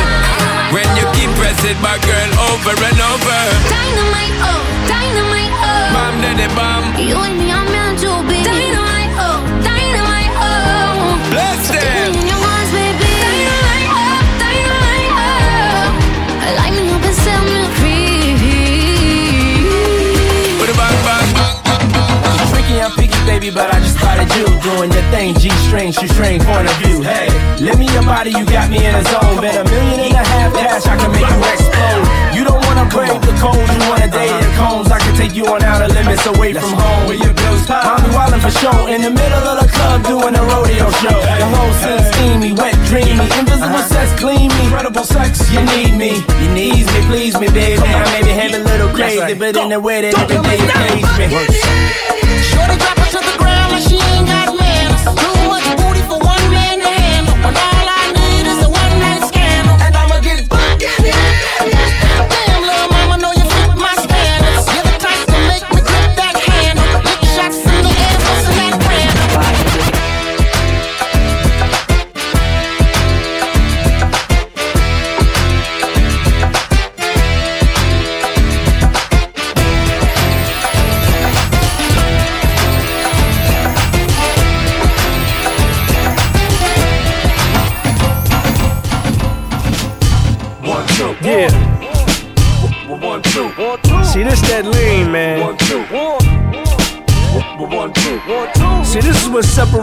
When 0.73 0.89
you 0.97 1.05
keep 1.13 1.29
pressing 1.37 1.77
back, 1.85 2.01
girl, 2.01 2.31
over 2.49 2.73
and 2.73 2.97
over. 3.13 3.41
Dynamite, 3.69 4.33
oh, 4.41 4.57
dynamite, 4.89 5.53
oh. 5.53 5.93
Bam, 5.93 6.17
daddy, 6.25 6.49
bam. 6.57 6.81
You 6.97 7.13
and 7.21 7.37
me 7.37 7.51
are 7.53 7.61
meant 7.69 8.01
to 8.01 8.09
be. 8.25 8.41
Dynamite, 8.41 9.13
oh, 9.21 9.45
dynamite, 9.61 10.33
oh. 10.41 11.13
Bless 11.29 11.61
them. 11.69 12.09
Stick 12.09 12.25
in 12.25 12.25
your 12.25 12.41
arms, 12.41 12.71
baby. 12.73 13.05
Dynamite, 13.21 13.85
oh, 14.01 14.17
dynamite, 14.41 15.13
oh. 15.13 16.57
Light 16.57 16.73
I'm 22.87 22.95
picky, 22.95 23.19
baby, 23.27 23.51
but 23.51 23.67
I 23.67 23.83
just 23.83 23.99
spotted 23.99 24.31
you 24.39 24.47
doing 24.63 24.87
your 24.95 25.03
thing. 25.11 25.35
G 25.35 25.51
string, 25.67 25.91
shoe 25.91 26.07
string, 26.07 26.39
point 26.39 26.71
of 26.71 26.75
view. 26.79 27.03
Hey, 27.03 27.27
let 27.59 27.75
me 27.75 27.83
your 27.91 28.07
body, 28.07 28.31
you 28.31 28.47
got 28.47 28.71
me 28.71 28.79
in 28.79 28.95
a 28.95 29.03
zone. 29.11 29.43
Bet 29.43 29.59
a 29.59 29.67
million 29.67 30.07
and 30.07 30.15
a 30.15 30.23
half 30.23 30.55
cash, 30.55 30.87
I 30.87 30.95
can 30.95 31.11
make 31.11 31.27
you 31.27 31.41
explode. 31.51 32.07
You 32.31 32.47
don't 32.47 32.63
wanna 32.63 32.87
break 32.87 33.11
the 33.19 33.35
code, 33.43 33.59
you 33.59 33.83
wanna 33.91 34.07
date 34.07 34.31
the 34.39 34.51
cones. 34.55 34.87
I 34.87 35.03
can 35.03 35.11
take 35.19 35.35
you 35.35 35.51
on 35.51 35.67
outer 35.67 35.91
limits 35.91 36.23
away 36.31 36.55
from 36.55 36.71
home. 36.71 37.11
Where 37.11 37.19
your 37.19 37.35
bills 37.35 37.67
pop. 37.67 37.83
Mommy 37.83 38.07
wildin' 38.15 38.39
for 38.39 38.55
show 38.55 38.87
in 38.87 39.03
the 39.03 39.11
middle 39.11 39.43
of 39.51 39.59
the 39.59 39.67
club 39.67 40.07
doing 40.07 40.35
a 40.39 40.43
rodeo 40.47 40.87
show. 41.03 41.11
The 41.11 41.43
whole 41.43 41.73
scene 41.83 42.07
steamy, 42.15 42.51
wet, 42.55 42.71
dreamy, 42.87 43.27
invisible 43.35 43.83
uh-huh. 43.83 43.91
sex, 43.91 44.15
clean 44.15 44.47
me, 44.47 44.63
incredible 44.63 45.03
sex. 45.03 45.43
You 45.51 45.59
need 45.75 45.91
me, 45.91 46.23
you 46.39 46.49
need 46.55 46.87
me, 46.87 46.99
please 47.11 47.35
me, 47.35 47.51
baby. 47.51 47.83
I 47.83 48.07
may 48.15 48.23
be 48.23 48.31
having 48.31 48.63
a 48.63 48.63
little 48.63 48.95
crazy, 48.95 49.35
but 49.35 49.59
in 49.59 49.75
the 49.75 49.79
way 49.83 50.07
that 50.07 50.15
every 50.15 50.39
day 50.39 51.03
you 51.03 51.35
please 51.35 51.51
me. 52.15 52.16
Shorty 52.57 52.75
drop 52.77 52.96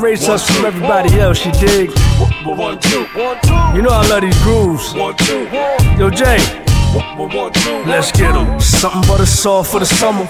separates 0.05 0.28
us 0.28 0.46
from 0.50 0.66
everybody 0.66 1.18
else, 1.18 1.46
you 1.46 1.52
dig? 1.52 1.88
You 3.74 3.82
know 3.82 3.90
I 3.90 4.07
love 4.11 4.20
these 4.20 4.42
grooves. 4.42 4.92
Yo, 5.98 6.11
Jay. 6.11 6.38
Let's 7.86 8.12
get 8.12 8.18
get 8.18 8.36
'em. 8.36 8.61
Something 8.61 9.02
but 9.09 9.20
a 9.20 9.26
soft 9.26 9.70
for 9.72 9.80
the 9.80 9.86
summer. 9.86 10.26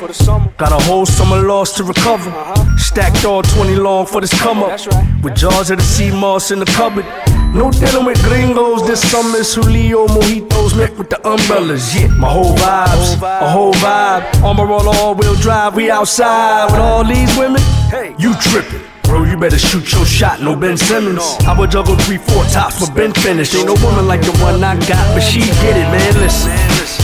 Got 0.56 0.72
a 0.72 0.82
whole 0.84 1.06
summer 1.06 1.42
lost 1.42 1.76
to 1.76 1.84
recover. 1.84 2.32
Stacked 2.76 3.24
all 3.24 3.42
20 3.42 3.74
long 3.74 4.06
for 4.06 4.20
this 4.20 4.32
come 4.40 4.62
up. 4.62 4.78
With 5.22 5.34
jars 5.34 5.70
of 5.70 5.78
the 5.78 5.84
sea 5.84 6.10
moss 6.10 6.50
in 6.52 6.60
the 6.60 6.70
cupboard. 6.78 7.06
No 7.52 7.70
dealing 7.70 8.06
with 8.06 8.22
gringos 8.22 8.86
this 8.86 9.00
summer. 9.10 9.38
It's 9.38 9.54
Julio 9.54 10.06
mojitos 10.06 10.74
met 10.76 10.96
with 10.96 11.10
the 11.10 11.18
umbrellas. 11.26 11.94
Yeah, 11.94 12.08
my 12.22 12.28
whole 12.28 12.54
vibes, 12.56 13.20
a 13.46 13.50
whole 13.50 13.74
vibe. 13.74 14.22
Armor 14.44 14.70
all 14.72 14.88
all 14.88 15.14
wheel 15.14 15.34
drive. 15.34 15.74
We 15.74 15.90
outside 15.90 16.70
with 16.70 16.80
all 16.80 17.04
these 17.04 17.32
women. 17.36 17.62
Hey, 17.90 18.14
you 18.18 18.34
tripping. 18.34 18.93
Bro, 19.14 19.24
you 19.24 19.36
better 19.36 19.58
shoot 19.58 19.92
your 19.92 20.04
shot, 20.04 20.40
no 20.40 20.56
Ben 20.56 20.76
Simmons. 20.76 21.22
I 21.46 21.56
would 21.58 21.70
juggle 21.70 21.96
three, 21.96 22.18
four 22.18 22.44
tops, 22.44 22.80
but 22.80 22.94
Ben 22.96 23.12
finished. 23.12 23.54
Ain't 23.54 23.66
no 23.66 23.76
woman 23.84 24.06
like 24.08 24.22
the 24.22 24.34
one 24.42 24.62
I 24.64 24.74
got, 24.88 25.04
but 25.14 25.20
she 25.20 25.40
get 25.62 25.76
it, 25.76 25.88
man. 25.94 26.14
Listen, 26.20 26.50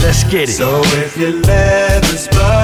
let's 0.03 0.23
get 0.25 0.49
it. 0.49 0.53
So 0.53 0.81
if 1.03 1.17
you 1.17 1.41
let 1.41 2.01
the 2.03 2.17
spot 2.17 2.60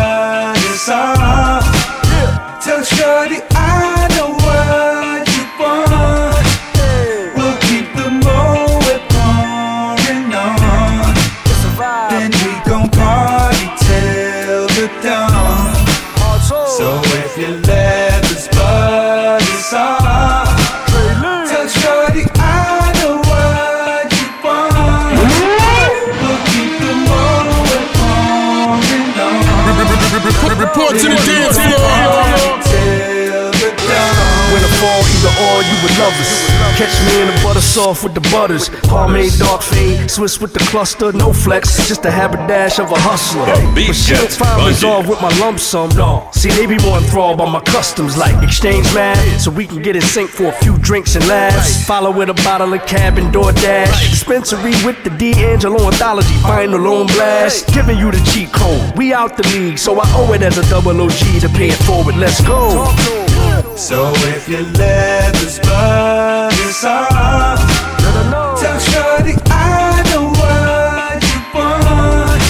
or, 35.88 35.94
you 35.94 35.98
would 35.98 36.00
love 36.00 36.14
us. 36.20 36.48
Catch 36.78 36.94
me 37.06 37.22
in 37.22 37.28
the 37.28 37.42
butter 37.44 37.62
soft 37.62 38.04
with 38.04 38.14
the 38.14 38.22
butters. 38.32 38.70
Pomade, 38.84 39.32
dark 39.40 39.62
fade, 39.62 40.10
Swiss 40.10 40.40
with 40.40 40.54
the 40.54 40.60
cluster, 40.60 41.12
no 41.12 41.34
flex. 41.34 41.88
Just 41.88 42.06
a 42.06 42.10
haberdash 42.10 42.80
of 42.80 42.92
a 42.92 43.00
hustler. 43.00 43.46
beat 43.74 43.88
But 43.88 43.96
she 43.96 44.14
don't 44.14 44.22
gets 44.22 44.40
resolve 44.66 45.08
with 45.08 45.22
my 45.22 45.36
lump 45.40 45.60
sum. 45.60 45.90
No. 45.96 46.30
See, 46.34 46.50
they 46.50 46.66
be 46.66 46.78
more 46.80 46.98
enthralled 46.98 47.38
by 47.38 47.50
my 47.50 47.62
customs, 47.62 48.18
like 48.18 48.44
exchange 48.44 48.86
mad, 48.94 49.18
so 49.40 49.52
we 49.52 49.66
can 49.66 49.82
get 49.82 49.96
in 49.96 50.02
sync 50.02 50.30
for 50.30 50.46
a 50.46 50.52
few 50.64 50.78
drinks 50.78 51.16
and 51.16 51.28
laughs. 51.28 51.86
Follow 51.86 52.12
with 52.12 52.30
a 52.30 52.36
bottle 52.46 52.74
of 52.74 52.86
cab 52.86 53.18
and 53.18 53.34
DoorDash. 53.34 54.10
Dispensary 54.10 54.74
with 54.86 55.02
the 55.04 55.10
D'Angelo 55.10 55.88
anthology, 55.88 56.36
final 56.44 56.86
on 56.88 57.08
blast. 57.08 57.74
Giving 57.74 57.98
you 57.98 58.12
the 58.12 58.22
cheat 58.32 58.52
code. 58.52 58.98
We 58.98 59.14
out 59.14 59.38
the 59.38 59.48
league, 59.50 59.78
so 59.78 60.00
I 60.00 60.06
owe 60.16 60.34
it 60.34 60.42
as 60.42 60.58
a 60.58 60.70
double 60.70 61.02
OG 61.02 61.42
to 61.42 61.50
pay 61.50 61.70
it 61.70 61.82
forward. 61.84 62.16
Let's 62.16 62.42
go. 62.42 63.37
So 63.76 64.12
if 64.36 64.49
you 64.49 64.64
let 64.78 65.34
the 65.34 65.49
spot 65.49 66.53
is 66.53 66.84
off, 66.84 67.60
tell 68.60 68.80
Shorty 68.80 69.34
I 69.49 70.03
know 70.10 70.26
what 70.30 71.24
you 71.24 71.39
want. 71.53 72.41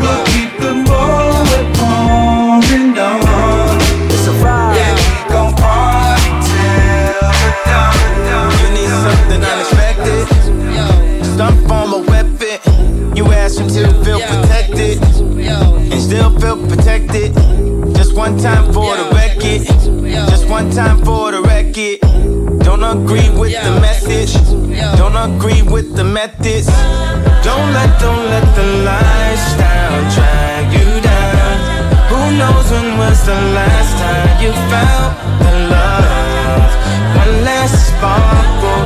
We'll 0.00 0.24
keep 0.26 0.52
the 0.58 0.72
moment 0.74 1.76
pouring 1.76 2.98
on. 2.98 3.78
It's 4.10 4.26
a 4.26 4.30
vibe. 4.42 4.74
Yeah, 4.76 4.94
we 4.96 5.18
gon' 5.30 5.52
party 5.54 6.30
till 6.46 7.26
the 7.42 7.50
dawn. 7.66 8.50
You 8.62 8.68
need 8.76 8.92
something 9.06 9.42
unexpected. 9.42 10.24
Some 11.36 11.56
form 11.68 11.90
of 11.94 12.02
weapon. 12.08 12.58
You 13.16 13.24
ask 13.32 13.58
him 13.58 13.68
to 13.68 13.92
feel 14.04 14.20
protected. 14.20 15.02
And 15.92 16.00
still 16.00 16.30
feel 16.40 16.56
protected. 16.66 17.34
One 18.16 18.38
time 18.38 18.72
for 18.72 18.96
the 18.96 19.10
record. 19.12 19.66
Just 20.30 20.48
one 20.48 20.70
time 20.70 21.04
for 21.04 21.30
the 21.32 21.42
record. 21.42 22.00
Don't 22.64 22.82
agree 22.82 23.28
with 23.28 23.52
the 23.52 23.78
message. 23.78 24.32
Don't 24.96 25.16
agree 25.16 25.60
with 25.60 25.94
the 25.94 26.02
methods. 26.02 26.66
Don't 27.44 27.68
let, 27.76 28.00
don't 28.00 28.24
let 28.32 28.46
the 28.56 28.66
lifestyle 28.88 30.00
drag 30.16 30.72
you 30.72 30.88
down. 31.02 31.56
Who 32.08 32.20
knows 32.40 32.70
when 32.70 32.96
was 32.96 33.20
the 33.26 33.38
last 33.52 33.92
time 34.00 34.42
you 34.42 34.52
felt 34.72 35.12
the 35.44 35.52
love? 35.68 36.70
One 37.20 37.44
last 37.44 37.76
sparkle 37.92 38.82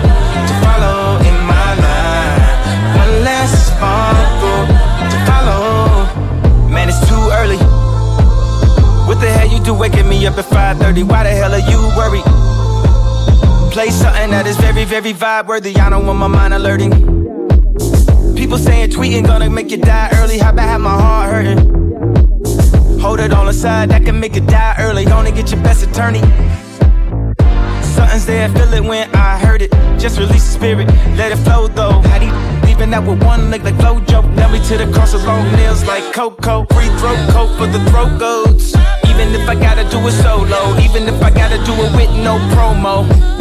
to 0.48 0.54
follow 0.64 1.22
in 1.28 1.36
my 1.46 1.59
What 9.20 9.26
the 9.26 9.32
hell 9.32 9.48
you 9.48 9.62
do 9.62 9.74
waking 9.74 10.08
me 10.08 10.26
up 10.26 10.38
at 10.38 10.46
5:30? 10.46 11.02
Why 11.02 11.24
the 11.24 11.28
hell 11.28 11.52
are 11.52 11.58
you 11.58 11.78
worried? 11.94 12.24
Play 13.70 13.90
something 13.90 14.30
that 14.30 14.46
is 14.46 14.56
very, 14.56 14.86
very 14.86 15.12
vibe 15.12 15.44
worthy. 15.46 15.76
I 15.76 15.90
don't 15.90 16.06
want 16.06 16.18
my 16.18 16.26
mind 16.26 16.54
alerting. 16.54 16.90
People 18.34 18.56
saying 18.56 18.88
tweeting 18.92 19.26
gonna 19.26 19.50
make 19.50 19.70
you 19.70 19.76
die 19.76 20.08
early. 20.14 20.38
How 20.38 20.52
about 20.52 20.68
have 20.70 20.80
my 20.80 20.96
heart 20.98 21.30
hurting? 21.34 21.60
Hold 22.98 23.20
it 23.20 23.34
on 23.34 23.44
the 23.44 23.52
side, 23.52 23.90
that 23.90 24.06
can 24.06 24.18
make 24.18 24.36
you 24.36 24.40
die 24.40 24.76
early. 24.78 25.04
Gonna 25.04 25.32
get 25.32 25.50
your 25.52 25.60
best 25.60 25.82
attorney. 25.82 26.22
Something's 27.94 28.24
there, 28.24 28.48
feel 28.48 28.72
it 28.72 28.82
when 28.82 29.06
I 29.14 29.36
heard 29.36 29.60
it. 29.60 29.70
Just 29.98 30.18
release 30.18 30.46
the 30.46 30.52
spirit, 30.58 30.88
let 31.18 31.30
it 31.30 31.40
flow 31.44 31.68
though. 31.68 32.00
How 32.08 32.18
do 32.18 32.32
leaving 32.66 32.94
out 32.94 33.04
with 33.04 33.22
one 33.22 33.50
leg 33.50 33.64
like 33.64 33.76
Flojo? 33.76 34.24
Now 34.34 34.48
me 34.50 34.60
to 34.68 34.78
the 34.78 34.90
cross 34.94 35.12
of 35.12 35.22
long 35.24 35.44
nails 35.52 35.84
like 35.84 36.10
Coco. 36.14 36.64
Free 36.72 36.88
throat 37.00 37.20
coat 37.34 37.50
for 37.58 37.66
the 37.66 37.80
throat 37.90 38.18
goats. 38.18 38.74
Even 39.20 39.34
if 39.34 39.46
I 39.50 39.54
gotta 39.54 39.84
do 39.90 39.98
it 40.08 40.12
solo, 40.12 40.78
even 40.80 41.06
if 41.06 41.22
I 41.22 41.30
gotta 41.30 41.58
do 41.66 41.74
it 41.74 41.94
with 41.94 42.10
no 42.24 42.38
promo. 42.54 43.39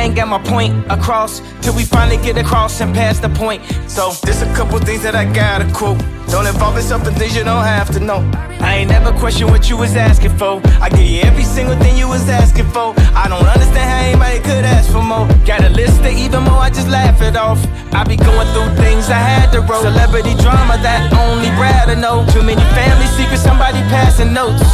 Ain't 0.00 0.16
got 0.16 0.28
my 0.28 0.38
point 0.38 0.72
across 0.90 1.42
till 1.60 1.76
we 1.76 1.84
finally 1.84 2.16
get 2.16 2.38
across 2.38 2.80
and 2.80 2.94
pass 2.94 3.20
the 3.20 3.28
point. 3.28 3.60
So 3.86 4.12
there's 4.24 4.40
a 4.40 4.50
couple 4.54 4.78
things 4.78 5.02
that 5.02 5.14
I 5.14 5.26
gotta 5.26 5.70
quote. 5.74 6.00
Don't 6.32 6.46
involve 6.46 6.76
yourself 6.76 7.06
in 7.06 7.12
things 7.12 7.36
you 7.36 7.44
don't 7.44 7.64
have 7.64 7.92
to 7.92 8.00
know. 8.00 8.24
I 8.60 8.76
ain't 8.76 8.90
never 8.90 9.12
question 9.12 9.48
what 9.48 9.68
you 9.68 9.76
was 9.76 9.94
asking 9.96 10.38
for. 10.38 10.62
I 10.80 10.88
give 10.88 11.04
you 11.04 11.20
every 11.20 11.44
single 11.44 11.76
thing 11.76 11.98
you 11.98 12.08
was 12.08 12.26
asking 12.30 12.70
for. 12.72 12.94
I 13.12 13.28
don't 13.28 13.44
understand 13.44 13.86
how 13.92 14.00
anybody 14.00 14.40
could 14.40 14.64
ask 14.64 14.90
for 14.90 15.02
more. 15.02 15.28
Got 15.44 15.64
a 15.64 15.68
list 15.68 16.00
of 16.00 16.16
even 16.16 16.44
more, 16.44 16.64
I 16.64 16.70
just 16.70 16.88
laugh 16.88 17.20
it 17.20 17.36
off. 17.36 17.60
I 17.92 18.02
be 18.04 18.16
going 18.16 18.48
through 18.56 18.72
things 18.80 19.10
I 19.10 19.20
had 19.20 19.52
to 19.52 19.60
roll. 19.60 19.82
Celebrity 19.82 20.32
drama 20.40 20.80
that 20.80 21.12
only 21.12 21.50
Brad 21.60 21.80
know. 22.00 22.24
Too 22.32 22.42
many 22.42 22.64
family 22.72 23.06
secrets, 23.20 23.42
somebody 23.42 23.78
passing 23.92 24.32
notes. 24.32 24.64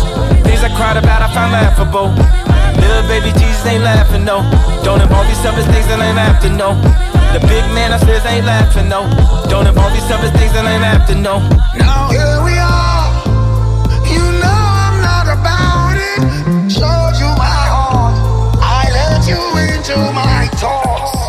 Things 0.46 0.62
I 0.62 0.70
cried 0.78 0.96
about, 0.96 1.20
I 1.20 1.34
found 1.34 1.50
laughable. 1.50 2.45
Little 2.86 3.08
baby 3.08 3.30
Jesus 3.38 3.66
ain't 3.66 3.82
laughing, 3.82 4.24
no. 4.24 4.46
Don't 4.84 5.00
involve 5.00 5.26
yourself 5.28 5.58
in 5.58 5.64
things 5.74 5.86
that 5.90 5.98
ain't 5.98 6.42
to 6.42 6.50
know. 6.54 6.78
The 7.34 7.40
big 7.50 7.64
man 7.74 7.92
upstairs 7.92 8.24
ain't 8.24 8.46
laughing, 8.46 8.88
no. 8.88 9.10
Don't 9.50 9.66
involve 9.66 9.92
yourself 9.94 10.22
in 10.22 10.32
things 10.38 10.52
that 10.54 10.64
ain't 10.64 11.06
to 11.08 11.14
know. 11.14 11.38
Now 11.74 12.08
here 12.14 12.38
we 12.46 12.54
are. 12.54 13.10
You 14.06 14.22
know 14.38 14.60
I'm 14.86 14.96
not 15.02 15.26
about 15.26 15.98
it. 15.98 16.22
Showed 16.70 17.18
you 17.18 17.30
my 17.34 17.60
heart. 17.74 18.14
I 18.62 18.86
let 18.94 19.26
you 19.26 19.42
into 19.66 19.98
my 20.14 20.46
thoughts. 20.54 21.26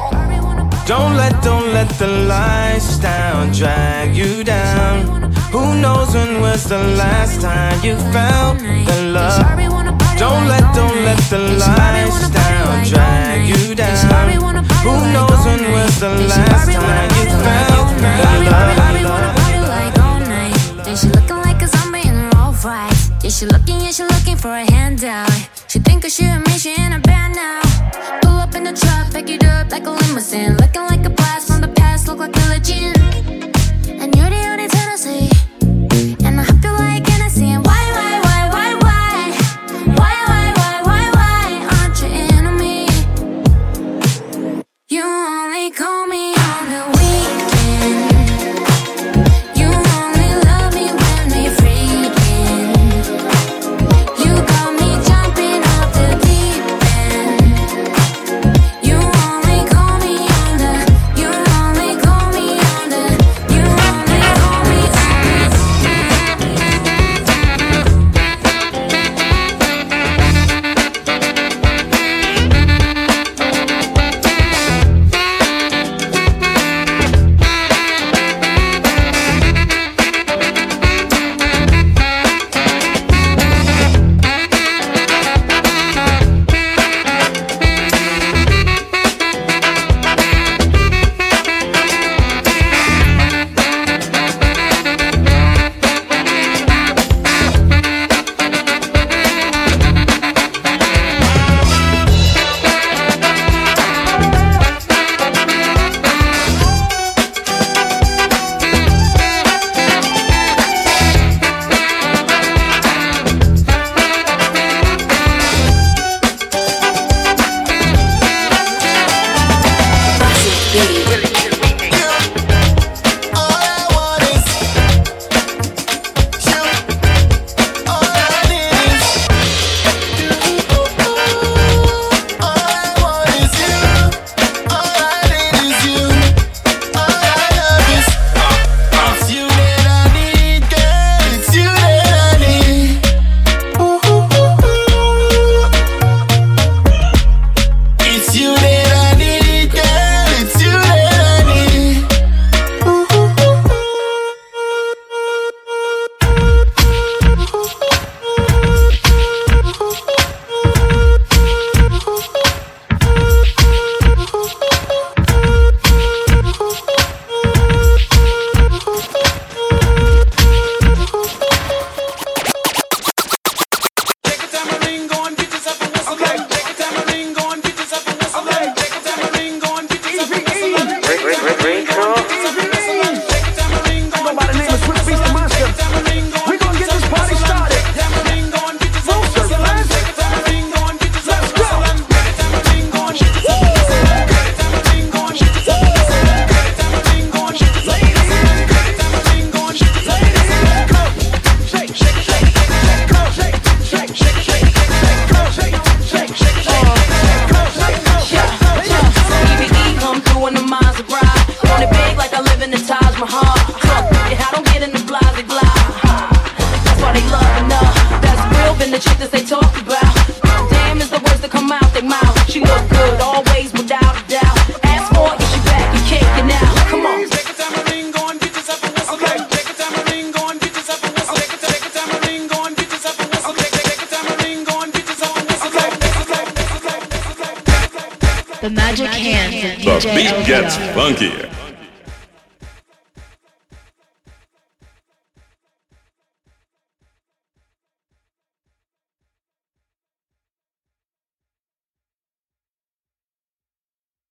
Don't 0.88 1.18
let, 1.18 1.42
don't 1.44 1.74
let 1.74 1.90
the 1.98 2.08
lifestyle 2.08 3.52
drag 3.52 4.16
you 4.16 4.44
down. 4.44 5.34
Who 5.52 5.82
knows 5.82 6.14
when 6.14 6.40
was 6.40 6.64
the 6.70 6.78
last 6.78 7.42
time 7.42 7.84
you 7.84 7.96
felt 8.14 8.60
the 8.60 9.12
love? 9.12 9.87
Don't 10.18 10.48
let, 10.48 10.74
don't 10.74 11.06
let 11.06 11.20
the 11.30 11.38
lifestyle 11.38 12.84
drag 12.86 13.48
you 13.48 13.76
down. 13.76 14.32
Who 14.82 14.96
knows 15.14 15.46
when 15.46 15.72
was 15.72 16.00
the 16.00 16.10
last 16.10 16.72
time 16.72 17.14
you 17.14 17.30
felt 17.30 17.78
love? 18.94 19.28
She 20.98 21.10
looking 21.10 21.38
like 21.38 21.62
a 21.62 21.68
zombie 21.68 22.08
in 22.08 22.16
her 22.16 22.32
all 22.38 22.54
right. 22.66 22.92
Yeah, 23.22 23.30
she 23.30 23.46
looking, 23.46 23.80
yeah, 23.82 23.92
she 23.92 24.04
looking 24.04 24.36
for 24.36 24.50
a 24.50 24.66
handout. 24.72 25.30
She 25.68 25.78
think 25.78 26.04
she 26.10 26.24
and 26.24 26.44
me, 26.48 26.58
she 26.58 26.74
in 26.74 26.94
a 26.94 27.00
band 27.00 27.36
now. 27.36 27.62
Pull 28.24 28.38
up 28.38 28.56
in 28.56 28.64
the 28.64 28.74
truck, 28.74 29.14
pick 29.14 29.30
it 29.30 29.44
up 29.44 29.72
like 29.72 29.86
a 29.86 29.92
limousine. 29.92 30.58
Looking 30.58 30.82
like 30.84 31.06
a 31.06 31.12
blast 31.12 31.50
from 31.50 31.62
the 31.62 31.68
past, 31.68 32.08
look 32.08 32.18
like 32.18 32.34
Billie 32.34 32.60
Jean. 32.60 32.96
And 34.02 34.16
you're 34.16 34.32
the 34.32 34.48
only 34.50 34.68
Tennessee. 34.68 35.30
And 36.26 36.40
I 36.40 36.44
hope 36.44 36.64
you 36.64 36.72
like 36.72 37.06
Hennessy. 37.06 37.67
Call 45.72 46.08
me 46.08 46.17